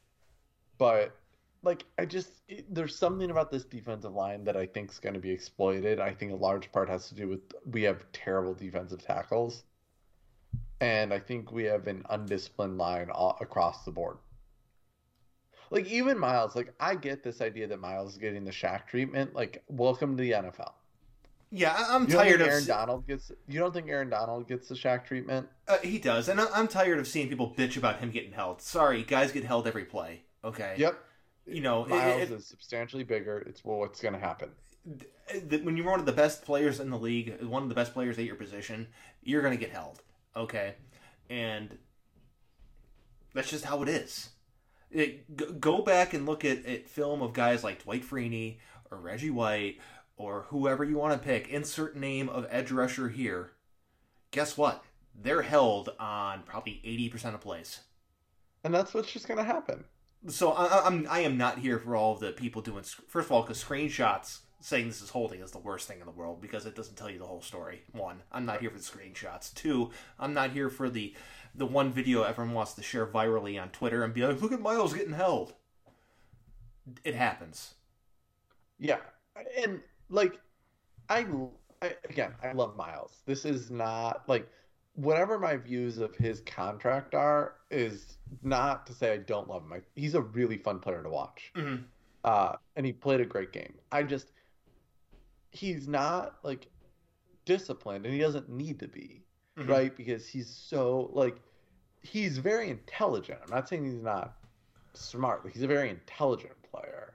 [0.78, 1.16] but
[1.62, 5.14] like I just it, there's something about this defensive line that I think is going
[5.14, 6.00] to be exploited.
[6.00, 9.64] I think a large part has to do with we have terrible defensive tackles,
[10.80, 14.18] and I think we have an undisciplined line all, across the board.
[15.70, 19.34] Like even Myles, like I get this idea that Myles is getting the Shaq treatment.
[19.34, 20.72] Like welcome to the NFL.
[21.50, 22.48] Yeah, I'm You tired of.
[22.48, 23.30] Aaron Donald gets.
[23.48, 25.48] You don't think Aaron Donald gets the Shaq treatment?
[25.68, 28.60] uh, he does, and I- I'm tired of seeing people bitch about him getting held.
[28.60, 30.22] Sorry, guys get held every play.
[30.44, 30.74] Okay.
[30.78, 30.98] Yep.
[31.46, 33.38] You know, it- Myles it- is substantially bigger.
[33.46, 34.50] It's well, what's going to happen.
[35.48, 37.92] that when you're one of the best players in the league, one of the best
[37.92, 38.86] players at your position,
[39.22, 40.02] you're going to get held.
[40.36, 40.74] Okay,
[41.30, 41.76] and
[43.34, 44.30] that's just how it is.
[44.90, 48.58] It, go back and look at, at film of guys like Dwight Freeney
[48.90, 49.78] or Reggie White
[50.16, 51.48] or whoever you want to pick.
[51.48, 53.52] Insert name of edge rusher here.
[54.30, 54.84] Guess what?
[55.14, 57.80] They're held on probably eighty percent of plays.
[58.64, 59.84] And that's what's just going to happen.
[60.28, 63.32] So I, I'm I am not here for all of the people doing first of
[63.32, 66.66] all because screenshots saying this is holding is the worst thing in the world because
[66.66, 67.82] it doesn't tell you the whole story.
[67.92, 69.54] One, I'm not here for the screenshots.
[69.54, 71.14] Two, I'm not here for the
[71.56, 74.60] the one video everyone wants to share virally on Twitter and be like, look at
[74.60, 75.54] Myles getting held.
[77.04, 77.74] It happens.
[78.78, 78.98] Yeah,
[79.58, 80.38] and like
[81.08, 81.26] I,
[81.82, 83.22] I again, I love Myles.
[83.26, 84.48] This is not like
[84.94, 89.72] whatever my views of his contract are is not to say I don't love him.
[89.72, 91.52] I, he's a really fun player to watch.
[91.56, 91.82] Mm-hmm.
[92.24, 93.74] Uh, and he played a great game.
[93.92, 94.32] I just
[95.50, 96.68] he's not like
[97.44, 99.22] disciplined and he doesn't need to be,
[99.58, 99.70] mm-hmm.
[99.70, 99.96] right?
[99.96, 101.36] Because he's so like
[102.02, 103.38] he's very intelligent.
[103.42, 104.36] I'm not saying he's not
[104.94, 107.14] smart, but he's a very intelligent player.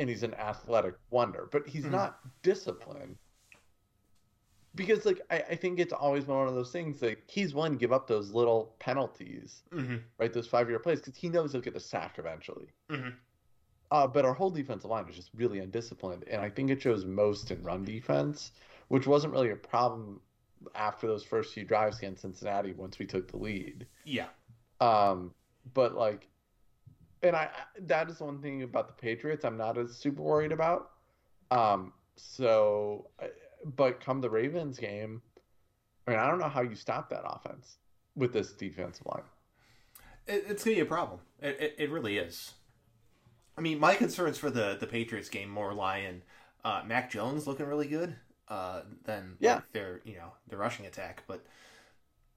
[0.00, 1.92] And he's an athletic wonder, but he's mm-hmm.
[1.92, 3.16] not disciplined
[4.78, 7.76] because like I, I, think it's always been one of those things like he's one
[7.76, 9.96] give up those little penalties mm-hmm.
[10.18, 13.08] right those five year plays because he knows he'll get the sack eventually mm-hmm.
[13.90, 17.04] uh, but our whole defensive line is just really undisciplined and i think it shows
[17.04, 18.52] most in run defense
[18.88, 20.20] which wasn't really a problem
[20.74, 24.26] after those first few drives against cincinnati once we took the lead yeah
[24.80, 25.32] um
[25.74, 26.28] but like
[27.22, 27.48] and i
[27.80, 30.90] that is one thing about the patriots i'm not as super worried about
[31.50, 33.06] um so
[33.64, 35.22] but come the Ravens game,
[36.06, 37.78] I mean, I don't know how you stop that offense
[38.16, 39.22] with this defensive line.
[40.26, 41.20] It, it's going to be a problem.
[41.40, 42.52] It, it, it, really is.
[43.56, 46.22] I mean, my concerns for the, the Patriots game more lie in
[46.64, 48.16] uh, Mac Jones looking really good
[48.48, 49.56] uh, than yeah.
[49.56, 51.22] Like their you know their rushing attack.
[51.26, 51.44] But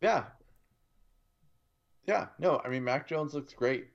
[0.01, 0.23] yeah,
[2.07, 3.87] yeah, no, I mean Mac Jones looks great.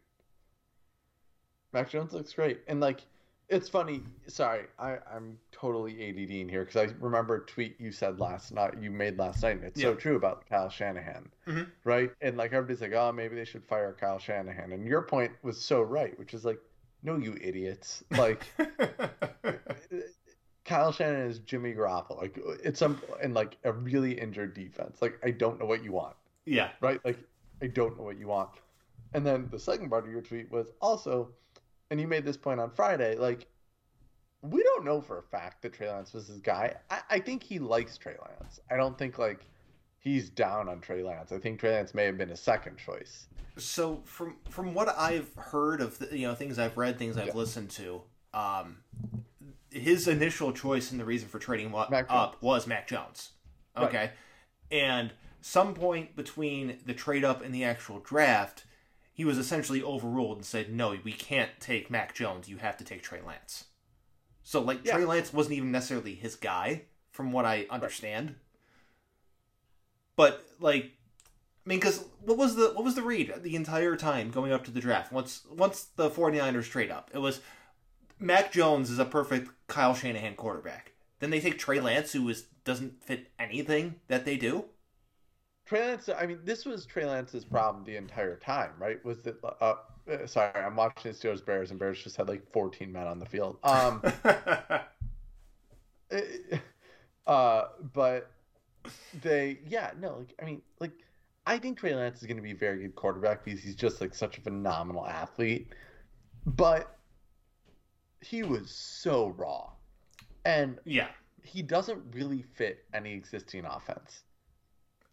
[1.72, 3.02] Mac Jones looks great, and like
[3.48, 4.02] it's funny.
[4.26, 8.52] Sorry, I, I'm totally ADD in here because I remember a tweet you said last
[8.52, 9.88] night, you made last night, and it's yeah.
[9.88, 11.62] so true about Kyle Shanahan, mm-hmm.
[11.84, 12.10] right?
[12.20, 15.60] And like everybody's like, oh, maybe they should fire Kyle Shanahan, and your point was
[15.60, 16.58] so right, which is like,
[17.02, 18.44] no, you idiots, like.
[20.66, 22.20] Kyle Shanahan is Jimmy Garoppolo.
[22.20, 25.00] Like it's some and like a really injured defense.
[25.00, 26.16] Like I don't know what you want.
[26.44, 26.70] Yeah.
[26.80, 27.00] Right.
[27.04, 27.18] Like
[27.62, 28.50] I don't know what you want.
[29.14, 31.30] And then the second part of your tweet was also
[31.90, 33.46] and you made this point on Friday, like
[34.42, 36.74] we don't know for a fact that Trey Lance was his guy.
[36.90, 38.60] I, I think he likes Trey Lance.
[38.70, 39.46] I don't think like
[39.98, 41.30] he's down on Trey Lance.
[41.30, 43.28] I think Trey Lance may have been a second choice.
[43.56, 47.28] So from from what I've heard of the, you know things I've read, things I've
[47.28, 47.34] yeah.
[47.34, 48.02] listened to,
[48.34, 48.78] um,
[49.70, 53.30] his initial choice and the reason for trading up was Mac Jones.
[53.76, 54.12] Okay, right.
[54.70, 58.64] and some point between the trade up and the actual draft,
[59.12, 62.48] he was essentially overruled and said, "No, we can't take Mac Jones.
[62.48, 63.64] You have to take Trey Lance."
[64.42, 64.94] So like yeah.
[64.94, 66.82] Trey Lance wasn't even necessarily his guy,
[67.16, 68.28] from what I understand.
[68.28, 68.36] Right.
[70.16, 74.30] But like, I mean, because what was the what was the read the entire time
[74.30, 75.12] going up to the draft?
[75.12, 77.40] Once once the 49ers trade up, it was
[78.18, 80.92] Mac Jones is a perfect Kyle Shanahan quarterback.
[81.20, 84.64] Then they take Trey Lance, who is doesn't fit anything that they do.
[85.66, 89.04] Trey Lance, I mean, this was Trey Lance's problem the entire time, right?
[89.04, 89.74] Was that, uh,
[90.10, 93.18] uh sorry, I'm watching the Steelers Bears, and Bears just had like 14 men on
[93.18, 93.58] the field.
[93.64, 94.02] Um,
[97.26, 98.30] uh, but
[99.22, 100.92] they, yeah, no, like, I mean, like,
[101.46, 104.00] I think Trey Lance is going to be a very good quarterback because he's just
[104.00, 105.72] like such a phenomenal athlete.
[106.44, 106.95] But
[108.20, 109.70] he was so raw.
[110.44, 111.08] And yeah,
[111.42, 114.22] he doesn't really fit any existing offense.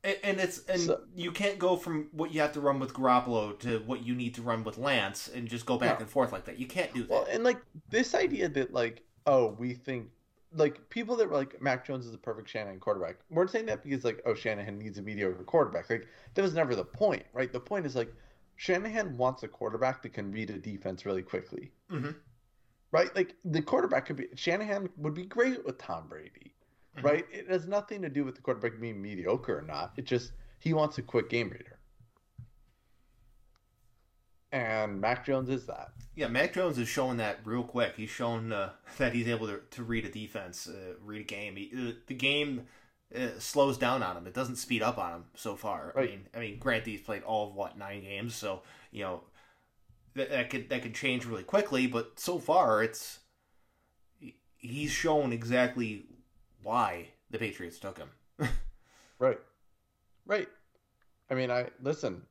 [0.03, 2.93] And, and it's and so, you can't go from what you have to run with
[2.93, 6.03] Garoppolo to what you need to run with Lance and just go back no.
[6.03, 6.59] and forth like that.
[6.59, 7.09] You can't do that.
[7.09, 10.09] Well, and like this idea that like oh we think
[10.55, 13.17] like people that were like Mac Jones is the perfect Shanahan quarterback.
[13.29, 15.89] We're saying that because like oh Shanahan needs a mediocre quarterback.
[15.89, 17.51] Like that was never the point, right?
[17.51, 18.13] The point is like
[18.57, 21.71] Shanahan wants a quarterback that can read a defense really quickly.
[21.91, 22.11] Mm-hmm.
[22.93, 23.13] Right?
[23.13, 26.53] Like the quarterback could be Shanahan would be great with Tom Brady
[26.95, 27.05] mm-hmm.
[27.05, 27.25] right?
[27.31, 29.93] It has nothing to do with the quarterback being mediocre or not.
[29.97, 31.79] It just he wants a quick game reader.
[34.51, 35.93] And Mac Jones is that.
[36.15, 37.93] Yeah, Mac Jones is showing that real quick.
[37.97, 41.55] He's shown uh, that he's able to, to read a defense, uh, read a game.
[41.55, 42.67] He, uh, the game
[43.15, 44.27] uh, slows down on him.
[44.27, 45.91] It doesn't speed up on him so far.
[45.95, 46.07] Right.
[46.07, 49.23] I mean, I mean, granted, he's played all of what nine games, so you know
[50.15, 51.87] that, that could that could change really quickly.
[51.87, 53.19] But so far, it's
[54.57, 56.05] he's shown exactly
[56.61, 58.09] why the Patriots took him.
[59.19, 59.39] right.
[60.25, 60.47] Right.
[61.29, 62.21] I mean, I listen.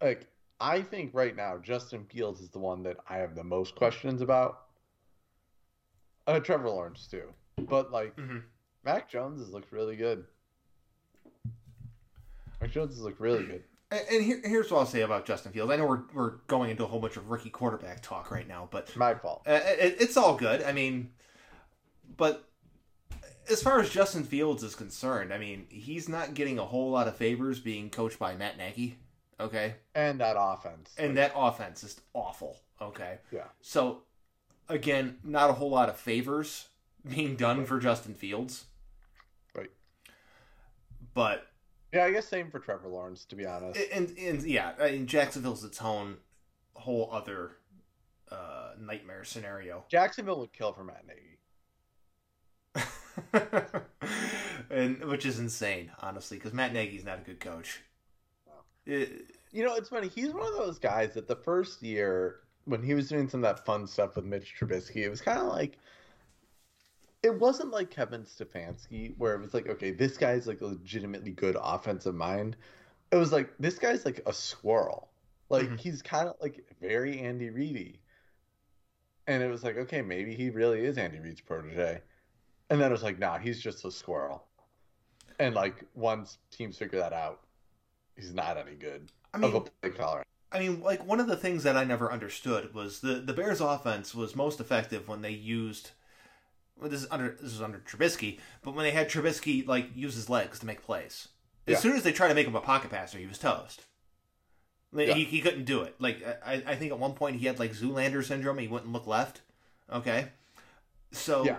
[0.00, 0.26] Like
[0.60, 4.22] I think right now Justin Fields is the one that I have the most questions
[4.22, 4.62] about.
[6.26, 8.38] Uh, Trevor Lawrence too, but like Mm-hmm.
[8.84, 10.24] Mac Jones has looked really good.
[12.60, 13.64] Mac Jones has looked really good.
[13.92, 15.72] And, here, here's what I'll say about Justin Fields.
[15.72, 18.68] I know we're we're going into a whole bunch of rookie quarterback talk right now,
[18.70, 19.42] but My fault.
[19.46, 20.62] uh, it, it's all good.
[20.62, 21.10] I mean,
[22.16, 22.48] but
[23.50, 27.08] as far as Justin Fields is concerned, I mean, he's not getting a whole lot
[27.08, 28.96] of favors being coached by Matt Nagy.
[29.40, 30.94] Okay, And that offense.
[30.98, 32.58] and that offense is awful.
[32.80, 33.44] Okay, Yeah.
[33.60, 34.02] So
[34.68, 36.68] again, not a whole lot of favors
[37.08, 38.66] being done for Justin Fields.
[39.54, 39.70] Right.
[41.14, 41.49] But
[41.92, 43.80] Yeah, I guess same for Trevor Lawrence, to be honest.
[43.92, 46.18] and and yeah, I mean, Jacksonville's its own
[46.74, 47.52] whole other
[48.30, 49.84] uh, nightmare scenario.
[49.88, 51.38] Jacksonville would kill for Matt Nagy.
[54.70, 57.80] and which is insane, honestly, because Matt Nagy's not a good coach.
[58.86, 60.06] It- You know, it's funny.
[60.08, 62.36] He's one of those guys that the first year
[62.66, 65.38] when he was doing some of that fun stuff with Mitch Trubisky, it was kind
[65.40, 65.76] of like
[67.22, 71.32] it wasn't like Kevin Stefanski where it was like, okay, this guy's like a legitimately
[71.32, 72.56] good offensive mind.
[73.12, 75.10] It was like this guy's like a squirrel.
[75.48, 75.78] Like Mhm.
[75.78, 78.00] he's kind of like very Andy Reedy.
[79.26, 82.02] And it was like, okay, maybe he really is Andy Reid's protege.
[82.70, 84.46] And then it was like, nah, he's just a squirrel.
[85.38, 87.40] And like once teams figure that out,
[88.16, 90.24] he's not any good I of mean, a play caller.
[90.52, 93.60] I mean, like one of the things that I never understood was the the Bears'
[93.60, 95.92] offense was most effective when they used.
[96.80, 100.14] Well, this is under this is under Trubisky, but when they had Trubisky like use
[100.14, 101.28] his legs to make plays.
[101.66, 101.78] As Yeah.
[101.78, 103.82] soon as they tried to make him a pocket passer, he was toast.
[104.92, 105.14] Like, Yeah.
[105.14, 105.94] He, he couldn't do it.
[106.00, 108.58] Like I, I think at one point he had like Zoolander syndrome.
[108.58, 109.42] He wouldn't look left.
[109.92, 110.28] Okay,
[111.12, 111.58] so Yeah.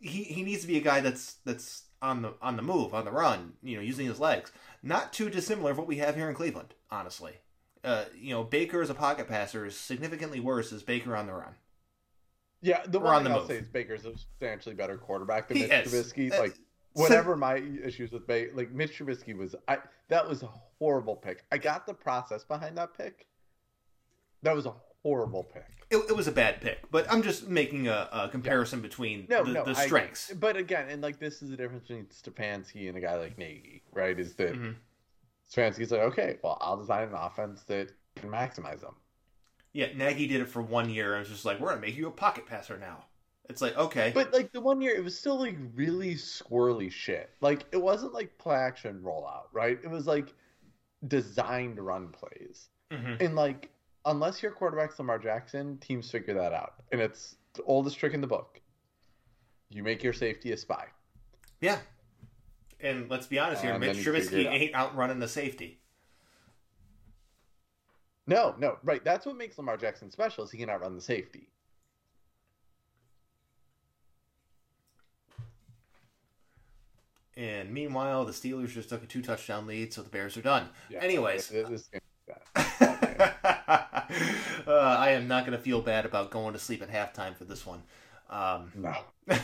[0.00, 3.04] he he needs to be a guy that's that's on the on the move, on
[3.04, 4.50] the run, you know, using his legs.
[4.82, 7.34] Not too dissimilar of what we have here in Cleveland, honestly.
[7.84, 11.32] Uh, you know, Baker as a pocket passer is significantly worse as Baker on the
[11.34, 11.54] run.
[12.62, 13.46] Yeah, the one on the I'll move.
[13.48, 16.12] say is Baker's a substantially better quarterback than He Mitch is.
[16.12, 16.32] Trubisky.
[16.32, 16.60] Uh, Like so-
[17.02, 21.44] whatever my issues with Baker, like Mitch Trubisky was, I that was a horrible pick.
[21.52, 23.26] I got the process behind that pick.
[24.42, 25.66] That was a horrible pick.
[25.90, 29.42] It, it was a bad pick, but I'm just making a, a comparison between No,
[29.44, 30.32] the, no, the I- strengths.
[30.32, 33.82] But again, and like this is the difference between Stefanski and a guy like Nagy,
[33.92, 34.18] right?
[34.18, 34.74] Is that Mhm.
[35.50, 38.94] Stefanski's like, okay, well, I'll design an offense that can maximize them.
[39.72, 42.08] Yeah, Nagy did it for one year and was just like, we're gonna make you
[42.08, 43.04] a pocket passer now.
[43.48, 47.30] It's like okay, But like the one year, it was still like really squirrely shit.
[47.40, 49.78] Like it wasn't like play action rollout, right?
[49.82, 50.32] It was like
[51.08, 52.68] designed run plays.
[52.92, 53.20] Mhm.
[53.20, 53.70] And like,
[54.04, 56.74] unless your quarterback's Lamar Jackson, teams figure that out.
[56.92, 58.60] And it's the oldest trick in the book.
[59.68, 60.86] You make your safety a spy.
[61.60, 61.78] yeah.
[62.82, 65.80] And let's be honest here, And Mitch then you figure Trubisky ain't outrunning the safety.
[68.30, 69.04] No, no, right.
[69.04, 71.48] That's what makes Lamar Jackson special is he can outrun the safety.
[77.36, 80.68] And meanwhile, the Steelers just took a two touchdown lead, so the Bears are done.
[80.88, 81.00] Yeah.
[81.00, 82.00] Anyways, this game-
[82.54, 82.62] uh,
[84.68, 87.66] I am not going to feel bad about going to sleep at halftime for this
[87.66, 87.82] one.
[88.28, 88.94] Um, No.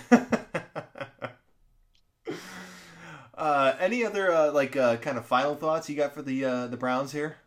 [3.36, 6.66] uh, any other uh, like uh, kind of final thoughts you got for the uh,
[6.68, 7.38] the Browns here?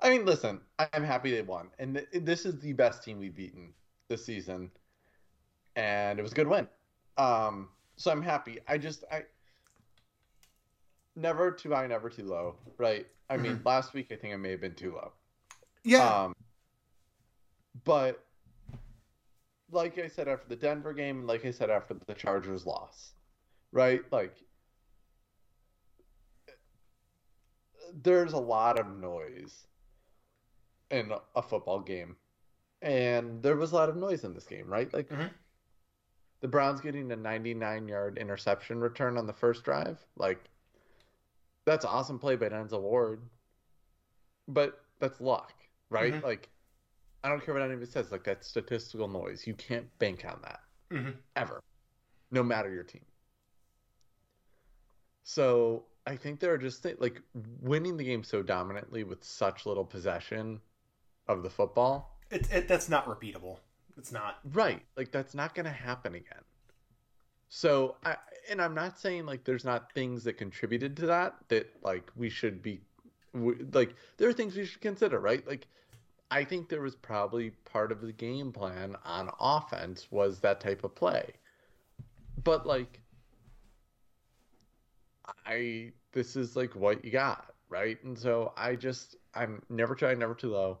[0.00, 1.68] I mean, listen, I'm happy they won.
[1.78, 3.72] And th- this is the best team we've beaten
[4.08, 4.70] this season.
[5.76, 6.68] And it was a good win.
[7.16, 8.58] Um, so I'm happy.
[8.68, 9.24] I just, I,
[11.16, 13.06] never too high, never too low, right?
[13.28, 15.12] I mean, last week I think I may have been too low.
[15.84, 16.34] Yeah, Um,
[17.84, 18.24] but
[19.70, 23.12] like I said after the Denver game, like I said after the Chargers loss,
[23.72, 24.02] right?
[24.10, 24.34] Like
[28.02, 29.66] there's a lot of noise
[30.90, 32.16] in a football game,
[32.82, 34.92] and there was a lot of noise in this game, right?
[34.92, 35.32] Like Mhm.
[36.40, 40.48] the Browns getting a 99 yard interception return on the first drive, like
[41.64, 43.28] that's awesome play by Denzel Ward,
[44.46, 45.52] but that's luck,
[45.90, 46.14] right?
[46.14, 46.22] Mhm.
[46.22, 46.48] Like
[47.24, 49.46] I don't care what anybody says, like that's statistical noise.
[49.46, 50.60] You can't bank on that
[50.90, 51.16] Mhm.
[51.36, 51.60] ever,
[52.30, 53.04] no matter your team.
[55.24, 59.84] So I think there are just like winning the game so dominantly with such little
[59.84, 60.62] possession
[61.28, 63.58] of the football, it, it, that's not repeatable.
[63.96, 64.38] It's not.
[64.52, 64.82] right?
[64.96, 66.42] Like that's not going to happen again.
[67.48, 68.16] So I
[68.50, 72.28] and I'm not saying like there's not things that contributed to that that like we
[72.30, 72.80] should be
[73.34, 75.46] w- like there are things we should consider, right?
[75.46, 75.66] Like
[76.30, 80.84] I think there was probably part of the game plan on offense was that type
[80.84, 81.32] of play.
[82.44, 83.00] But like
[85.46, 87.54] I this is like what you got.
[87.68, 88.02] right?
[88.04, 90.78] And so I just I'm never try, never too low.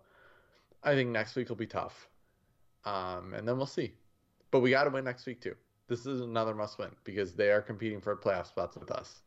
[0.82, 2.08] I think next week will be tough,
[2.84, 3.92] um, and then we'll see.
[4.50, 5.56] But we got to win next week too.
[5.88, 9.20] This is another must win because they are competing for playoff spots with us.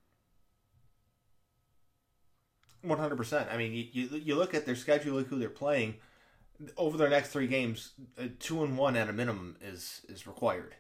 [2.82, 3.50] One hundred percent.
[3.52, 5.96] I mean, you, you you look at their schedule, look who they're playing
[6.78, 7.92] over their next three games.
[8.18, 10.76] Uh, two and one at a minimum is is required.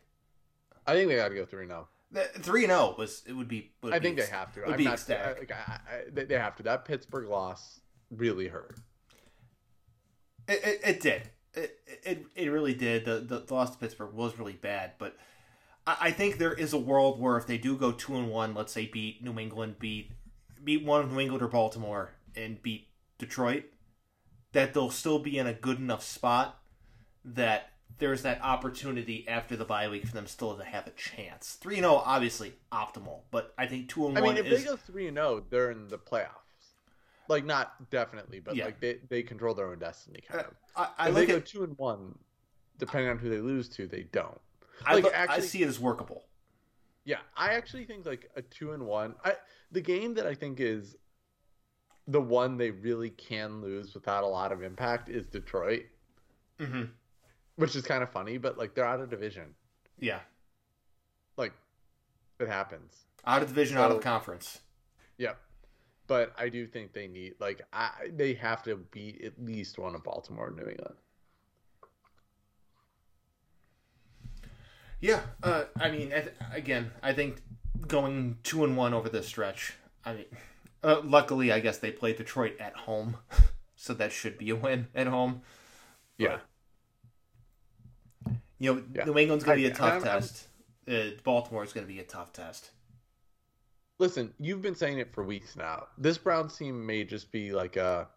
[0.88, 1.89] I think they got to go three now.
[2.39, 3.72] Three and zero was it would be.
[3.84, 4.61] Would I be think they have to.
[4.61, 5.51] Would I'm be not, ecstatic.
[5.51, 5.80] I-
[6.17, 6.63] I, they have to.
[6.63, 8.78] That Pittsburgh loss really hurt.
[10.47, 11.29] It, it, it did.
[11.53, 13.05] It, it it really did.
[13.05, 15.17] The, the the loss to Pittsburgh was really bad, but
[15.85, 18.53] I, I think there is a world where if they do go two and one,
[18.53, 20.11] let's say beat New England, beat
[20.63, 22.87] beat one of New England or Baltimore, and beat
[23.17, 23.65] Detroit,
[24.53, 26.59] that they'll still be in a good enough spot
[27.23, 31.57] that there's that opportunity after the bye week for them still to have a chance.
[31.61, 34.23] Three and zero, obviously optimal, but I think two and one.
[34.23, 36.27] I mean, if is they go three and zero, they're in the playoffs.
[37.32, 38.65] Like not definitely, but Yeah.
[38.65, 40.53] like they, they control their own destiny, kind of.
[40.75, 42.17] I, I if they go at two and one,
[42.77, 44.39] depending on who they lose to, they don't.
[44.86, 46.25] I, like, look- I actually- see it as workable.
[47.05, 49.15] Yeah, I actually think like a two and one.
[49.25, 49.36] I
[49.71, 50.95] the game that I think is
[52.07, 55.84] the one they really can lose without a lot of impact is Detroit,
[56.59, 56.84] hmm
[57.55, 59.55] which is kind of funny, but like they're out of division.
[59.99, 60.19] Yeah,
[61.38, 61.53] Like
[62.39, 63.05] it happens.
[63.25, 64.59] out of division, out of So- conference.
[65.17, 65.39] Yep.
[66.12, 69.95] But I do think they need like I they have to beat at least one
[69.95, 70.95] of Baltimore and New England.
[74.99, 77.38] Yeah, uh, I mean, I th- again, I think
[77.88, 79.76] going two and one over this stretch.
[80.03, 80.26] I mean,
[80.84, 83.16] uh, luckily, I guess they played Detroit at home,
[83.78, 85.43] so that should be a win at home.
[86.18, 86.39] Yeah.
[88.59, 89.05] You know, Yeah.
[89.05, 90.47] New England's going to be a tough I'm- I'm- test.
[90.89, 92.72] Uh, Baltimore's going to be a tough test.
[94.01, 95.85] Listen, you've been saying it for weeks now.
[95.95, 98.07] This Browns team may just be like a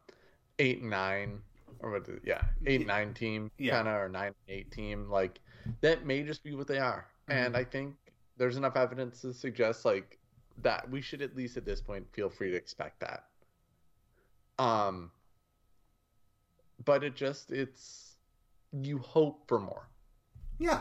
[0.58, 1.40] eight and nine
[1.80, 2.08] or what?
[2.08, 2.22] it?
[2.24, 3.72] Yeah, eight nine team, Yeah.
[3.76, 5.10] kind of or nine eight team.
[5.10, 5.40] Like
[5.82, 7.38] that may just be what they are, Mm-hmm.
[7.38, 7.96] and I think
[8.38, 10.18] there's enough evidence to suggest like
[10.62, 13.24] that we should at least at this point feel free to expect that.
[14.58, 15.10] Um,
[16.82, 18.16] but it just it's
[18.72, 19.86] you hope for more.
[20.58, 20.80] Yeah,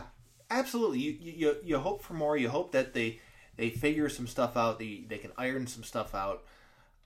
[0.50, 1.00] absolutely.
[1.00, 2.38] You, you you you hope for more.
[2.38, 3.20] You hope that they
[3.56, 4.78] they figure some stuff out.
[4.78, 6.44] They they can iron some stuff out.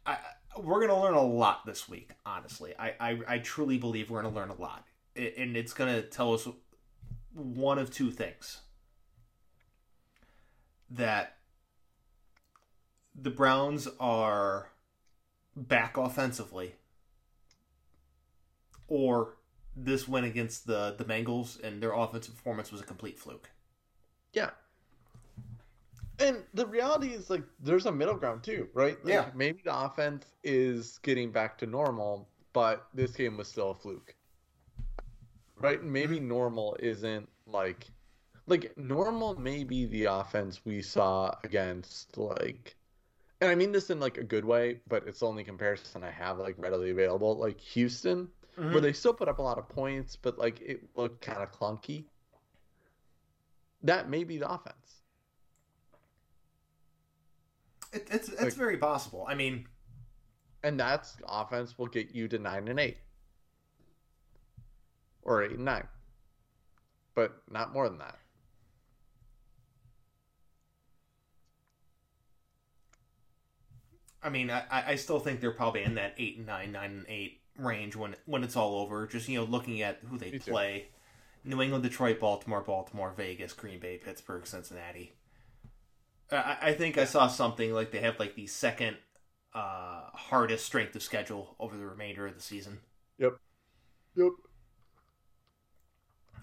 [0.06, 0.18] I,
[0.56, 2.10] we're gonna learn a lot this week.
[2.24, 4.86] Honestly, I I, I truly believe we're gonna learn a lot,
[5.16, 6.48] and it's gonna tell us
[7.32, 8.60] one of two things:
[10.90, 11.36] that
[13.14, 14.70] the Browns are
[15.56, 16.74] back offensively,
[18.86, 19.36] or
[19.76, 23.50] this win against the the Bengals and their offensive performance was a complete fluke.
[24.32, 24.50] Yeah.
[26.18, 29.02] And the reality is like there's a middle ground too, right?
[29.04, 29.30] Like, Yeah.
[29.34, 34.14] Maybe the offense is getting back to normal, but this game was still a fluke.
[35.60, 35.82] Right?
[35.82, 36.28] Maybe mm-hmm.
[36.28, 37.86] normal isn't like
[38.46, 42.76] like normal may be the offense we saw against like
[43.40, 46.10] and I mean this in like a good way, but it's the only comparison I
[46.10, 48.72] have like readily available, like Houston, mm-hmm.
[48.72, 51.52] where they still put up a lot of points, but like it looked kind of
[51.52, 52.04] clunky.
[53.84, 54.97] That may be the offense.
[57.92, 59.24] It, it's it's Like- very possible.
[59.28, 59.66] I mean,
[60.62, 62.98] And that's offense will get you to nine and eight.
[65.22, 65.86] Or eight and nine.
[67.14, 68.18] But not more than that.
[74.22, 77.06] I mean, I, I still think they're probably in that eight and nine, nine and
[77.08, 79.06] eight range when when it's all over.
[79.06, 80.50] Just you know, looking at who they Me too.
[80.50, 80.88] play:
[81.44, 85.12] New England, Detroit, Baltimore, Baltimore, Vegas, Green Bay, Pittsburgh, Cincinnati.
[86.30, 88.96] I- I, I think I saw something like they have like the second
[89.54, 92.80] uh, hardest strength of schedule over the remainder of the season.
[93.18, 93.36] Yep.
[94.16, 94.32] Yep.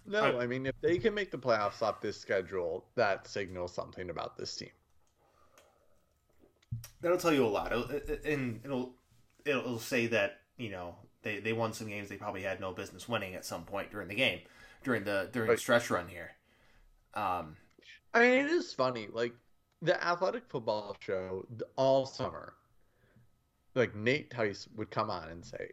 [0.07, 3.73] No, I- I mean if they can make the playoffs off this schedule, that signals
[3.73, 4.69] something about this team.
[7.01, 8.93] That'll tell you a lot, It'll- it- and it'll
[9.45, 13.07] it'll say that you know they, they won some games they probably had no business
[13.07, 14.39] winning at some point during the game,
[14.83, 16.31] during the during the stretch run here.
[17.13, 17.55] Um,
[18.13, 19.07] I mean, it is funny.
[19.11, 19.33] Like
[19.81, 21.45] the athletic football show
[21.75, 22.53] all summer,
[23.75, 25.71] like Nate Tice would come on and say,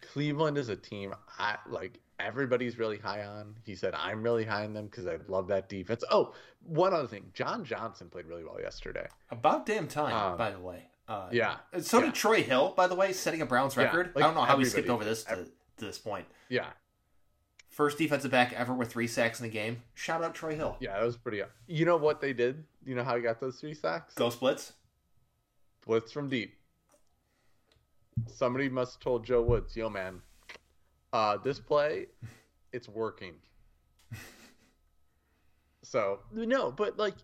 [0.00, 1.98] Cleveland is a team I like.
[2.20, 3.56] Everybody's really high on.
[3.64, 6.04] He said, I'm really high on them because I love that defense.
[6.10, 6.34] Oh,
[6.64, 7.24] one other thing.
[7.34, 9.06] John Johnson played really well yesterday.
[9.30, 10.84] about damn time, Um, by the way.
[11.08, 11.56] Uh, Yeah.
[11.80, 12.04] So yeah.
[12.06, 14.12] did Troy Hill, by the way, setting a Browns Yeah, record.
[14.14, 15.46] like I don't know how we skipped over this to,
[15.78, 16.26] to this point.
[16.48, 16.66] Yeah.
[17.72, 19.82] First defensive back ever with three sacks in the game.
[19.94, 20.76] Shout out Troy Hill.
[20.78, 21.40] Yeah, that was pretty.
[21.66, 22.64] You know what they did?
[22.84, 24.12] You know how he got those three sacks?
[24.12, 24.74] Go splits.
[25.86, 26.54] Blitz from deep.
[28.26, 30.20] somebody must have told Joe Woods, "Yo, man,
[31.14, 32.08] uh, this play,
[32.74, 33.36] it's working."
[35.82, 37.14] so no, but like,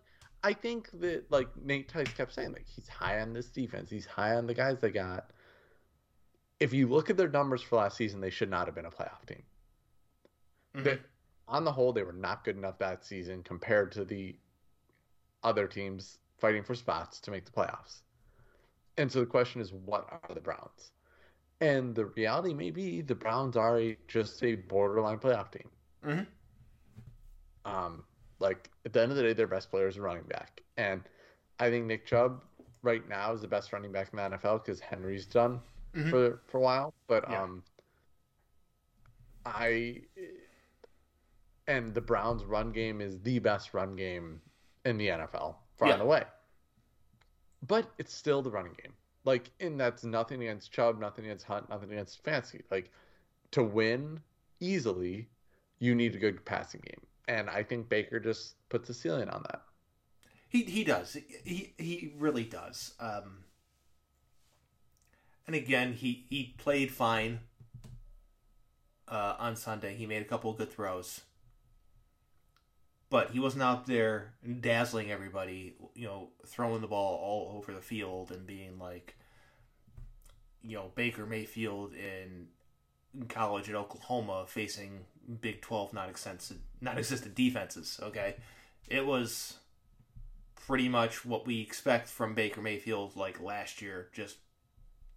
[0.43, 4.07] I think that like Nate Tice kept saying, like he's high on this defense, he's
[4.07, 5.29] high on the guys they got.
[6.59, 8.91] If you look at their numbers for last season, they should not have been a
[8.91, 9.43] playoff team.
[10.75, 10.83] Mhm.
[10.83, 10.99] They,
[11.47, 14.37] on the whole, they were not good enough that season compared to the
[15.43, 18.01] other teams fighting for spots to make the playoffs.
[18.97, 20.91] And so the question is, what are the Browns?
[21.61, 25.69] And the reality may be the Browns are a, just a borderline playoff team.
[26.03, 26.27] Mhm.
[27.65, 28.05] Um,
[28.39, 31.03] like at the end of the day, their best player is a running back, and
[31.59, 32.41] I think Nick Chubb
[32.83, 35.61] right now is the best running back in the NFL because Henry's done
[35.93, 36.09] Mhm.
[36.09, 36.93] for for a while.
[37.07, 37.43] But Yeah.
[37.43, 37.63] um,
[39.45, 40.01] I
[41.69, 44.41] and the Browns' run game is the best run game
[44.83, 45.93] in the NFL far Yeah.
[45.93, 46.23] and away.
[47.65, 48.93] But it's still the running game.
[49.23, 52.63] Like, and that's nothing against Chubb, nothing against Hunt, nothing against Fancy.
[52.71, 52.91] Like,
[53.51, 54.21] to win
[54.59, 55.29] easily,
[55.79, 57.01] you need a good passing game.
[57.27, 59.61] And I think Baker just puts a ceiling on that.
[60.47, 61.15] He he does.
[61.45, 62.93] He he really does.
[62.99, 63.43] Um,
[65.45, 67.41] and again, he he played fine
[69.07, 69.95] uh, on Sunday.
[69.95, 71.21] He made a couple of good throws,
[73.09, 75.75] but he wasn't out there dazzling everybody.
[75.95, 79.15] You know, throwing the ball all over the field and being like,
[80.63, 82.47] you know, Baker Mayfield in
[83.27, 85.05] college at Oklahoma facing
[85.41, 87.99] Big Twelve non-existent non-existent defenses.
[88.03, 88.35] Okay,
[88.87, 89.57] it was
[90.55, 94.09] pretty much what we expect from Baker Mayfield like last year.
[94.13, 94.37] Just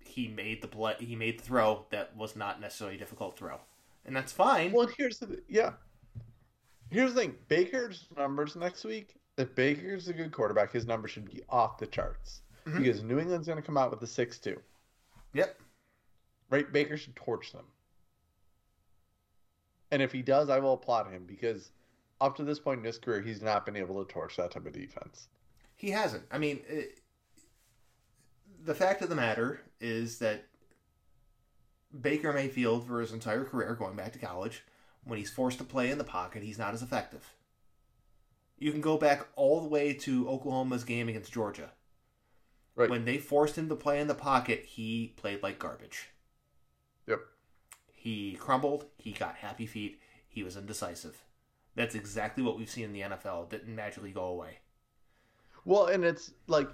[0.01, 3.61] he made the play, he made the throw that was not necessarily a difficult throw,
[4.07, 4.72] and that's fine.
[4.72, 5.72] Well, here's the yeah.
[6.93, 9.14] Here's the thing: Baker's numbers next week.
[9.38, 12.78] If Baker's a good quarterback, his numbers should be off the charts Mhm.
[12.78, 14.61] because New England's going to come out with a six-two.
[15.32, 15.59] Yep.
[16.51, 16.70] Right?
[16.70, 17.64] Baker should torch them.
[19.90, 21.70] And if he does, I will applaud him because
[22.20, 24.66] up to this point in his career, he's not been able to torch that type
[24.66, 25.28] of defense.
[25.76, 26.24] He hasn't.
[26.30, 27.01] I mean, it,
[28.64, 30.45] the fact of the matter is that
[32.01, 34.62] Baker Mayfield, for his entire career, going back to college,
[35.05, 37.35] when he's forced to play in the pocket, he's not as effective.
[38.59, 41.73] You can go back all the way to Oklahoma's game against Georgia.
[42.75, 42.89] Right.
[42.89, 46.11] When they forced him to play in the pocket, he played like garbage.
[47.07, 47.21] Yep.
[47.93, 48.87] He crumbled.
[48.97, 50.01] He got happy feet.
[50.29, 51.23] He was indecisive.
[51.75, 53.45] That's exactly what we've seen in the NFL.
[53.45, 54.59] It didn't magically go away.
[55.65, 56.69] Well, and it's like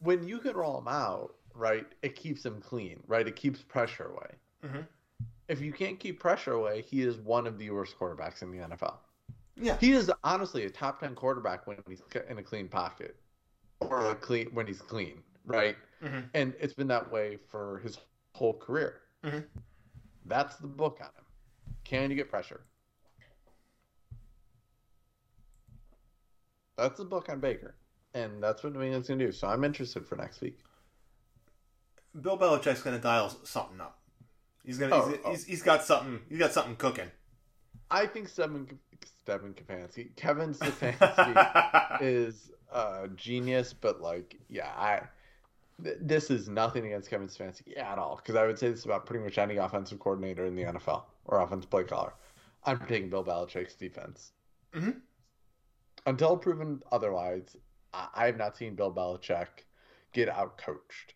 [0.00, 1.86] when you can roll him out, right?
[2.02, 3.26] It keeps him clean, right?
[3.26, 4.34] It keeps pressure away.
[4.64, 4.86] Mhm.
[5.52, 8.66] If you can't keep pressure away, he is one of the worst quarterbacks in the
[8.66, 8.94] NFL.
[9.54, 9.76] Yeah.
[9.78, 13.16] He is honestly a top ten quarterback when he's in a clean pocket,
[13.80, 15.76] or a clean when he's clean, right?
[16.00, 16.30] Mhm.
[16.32, 17.98] And it's been that way for his
[18.34, 19.02] whole career.
[19.22, 19.46] Mhm.
[20.24, 21.26] That's the book on him.
[21.84, 22.62] Can you get pressure?
[26.78, 27.74] That's the book on Baker,
[28.14, 29.32] and that's what New England's gonna do.
[29.32, 30.58] So I'm interested for next week.
[32.18, 34.01] Bill Belichick's going to dial something up.
[34.64, 34.94] He's gonna.
[34.94, 35.30] Oh, he's, oh.
[35.30, 36.20] He's, he's got something.
[36.28, 37.10] He's got something cooking.
[37.90, 38.66] I think Stephen
[39.04, 45.02] Stephen Kapansky, Kevin Stefanski is a genius, but like, yeah, I
[45.82, 49.04] th- this is nothing against Kevin Stefanski at all because I would say this about
[49.06, 52.14] pretty much any offensive coordinator in the NFL or offensive play caller.
[52.64, 54.32] I'm taking Bill Belichick's defense
[54.74, 55.00] Mhm.
[56.06, 57.56] until proven otherwise.
[57.92, 59.48] I, I have not seen Bill Belichick
[60.12, 61.14] get out coached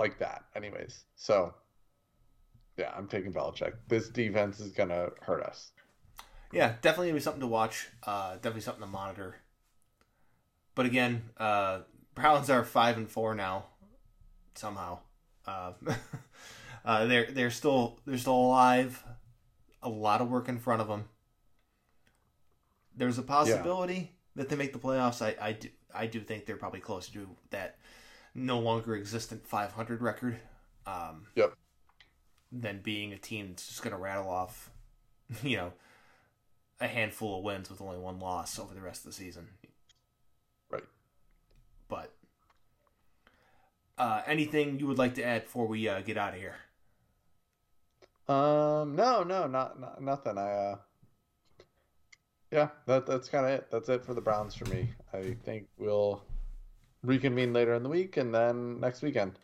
[0.00, 0.44] like that.
[0.56, 1.54] Anyways, so
[2.76, 3.74] yeah, I'm taking Belichick.
[3.88, 5.72] This defense is gonna hurt us.
[6.52, 7.88] Yeah, definitely gonna be something to watch.
[8.02, 9.36] Uh, definitely something to monitor.
[10.74, 11.80] But again, uh,
[12.14, 13.66] Browns are five and four now.
[14.54, 14.98] Somehow,
[15.46, 15.72] uh,
[16.84, 19.02] uh, they're they're still they're still alive.
[19.82, 21.04] A lot of work in front of them.
[22.96, 25.22] There's a possibility that they make the playoffs.
[25.22, 27.76] I, I do I do think they're probably close to that
[28.34, 30.38] no longer existent 500 record.
[30.86, 31.54] Um, Yep.
[32.52, 34.70] Than being a team that's just going to rattle off,
[35.42, 35.72] you know,
[36.80, 39.48] a handful of wins with only one loss over the rest of the season.
[40.68, 40.84] Right.
[41.88, 42.12] But
[43.98, 46.56] uh, anything you would like to add before we uh, get out of here?
[48.26, 50.38] Um, no, no, not, not nothing.
[50.38, 50.76] I uh,
[52.50, 53.70] yeah, that that's kind of it.
[53.70, 54.90] That's it for the Browns for me.
[55.12, 56.22] I think we'll
[57.02, 59.38] reconvene later in the week and then next weekend,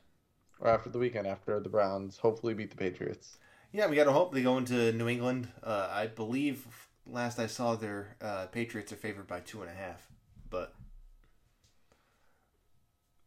[0.61, 3.39] or after the weekend after the Browns hopefully beat the Patriots.
[3.73, 5.49] Yeah, we got to hope they go into New England.
[5.63, 6.67] Uh, I believe
[7.07, 10.07] last I saw their uh, Patriots are favored by two and a half,
[10.51, 10.75] but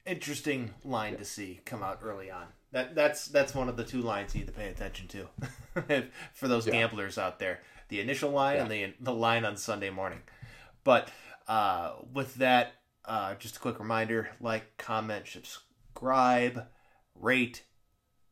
[0.06, 2.48] interesting line to see come out early on.
[2.72, 6.04] That that's that's one of the two lines you need to pay attention to
[6.34, 6.74] for those Yeah.
[6.74, 7.60] gamblers out there.
[7.90, 10.22] The initial line and the the line on Sunday morning.
[10.84, 11.10] But
[11.48, 12.74] uh, with that,
[13.06, 16.68] uh, just a quick reminder: like, comment, subscribe,
[17.16, 17.64] rate,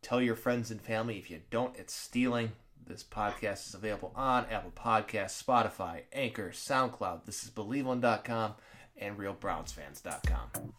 [0.02, 1.18] tell your friends and family.
[1.18, 2.52] If you don't, it's stealing.
[2.86, 7.26] This podcast is available on Apple Podcasts, Spotify, Anchor, SoundCloud.
[7.26, 8.54] This is BelieveOne.com
[8.98, 10.74] and RealBrownsFans.com.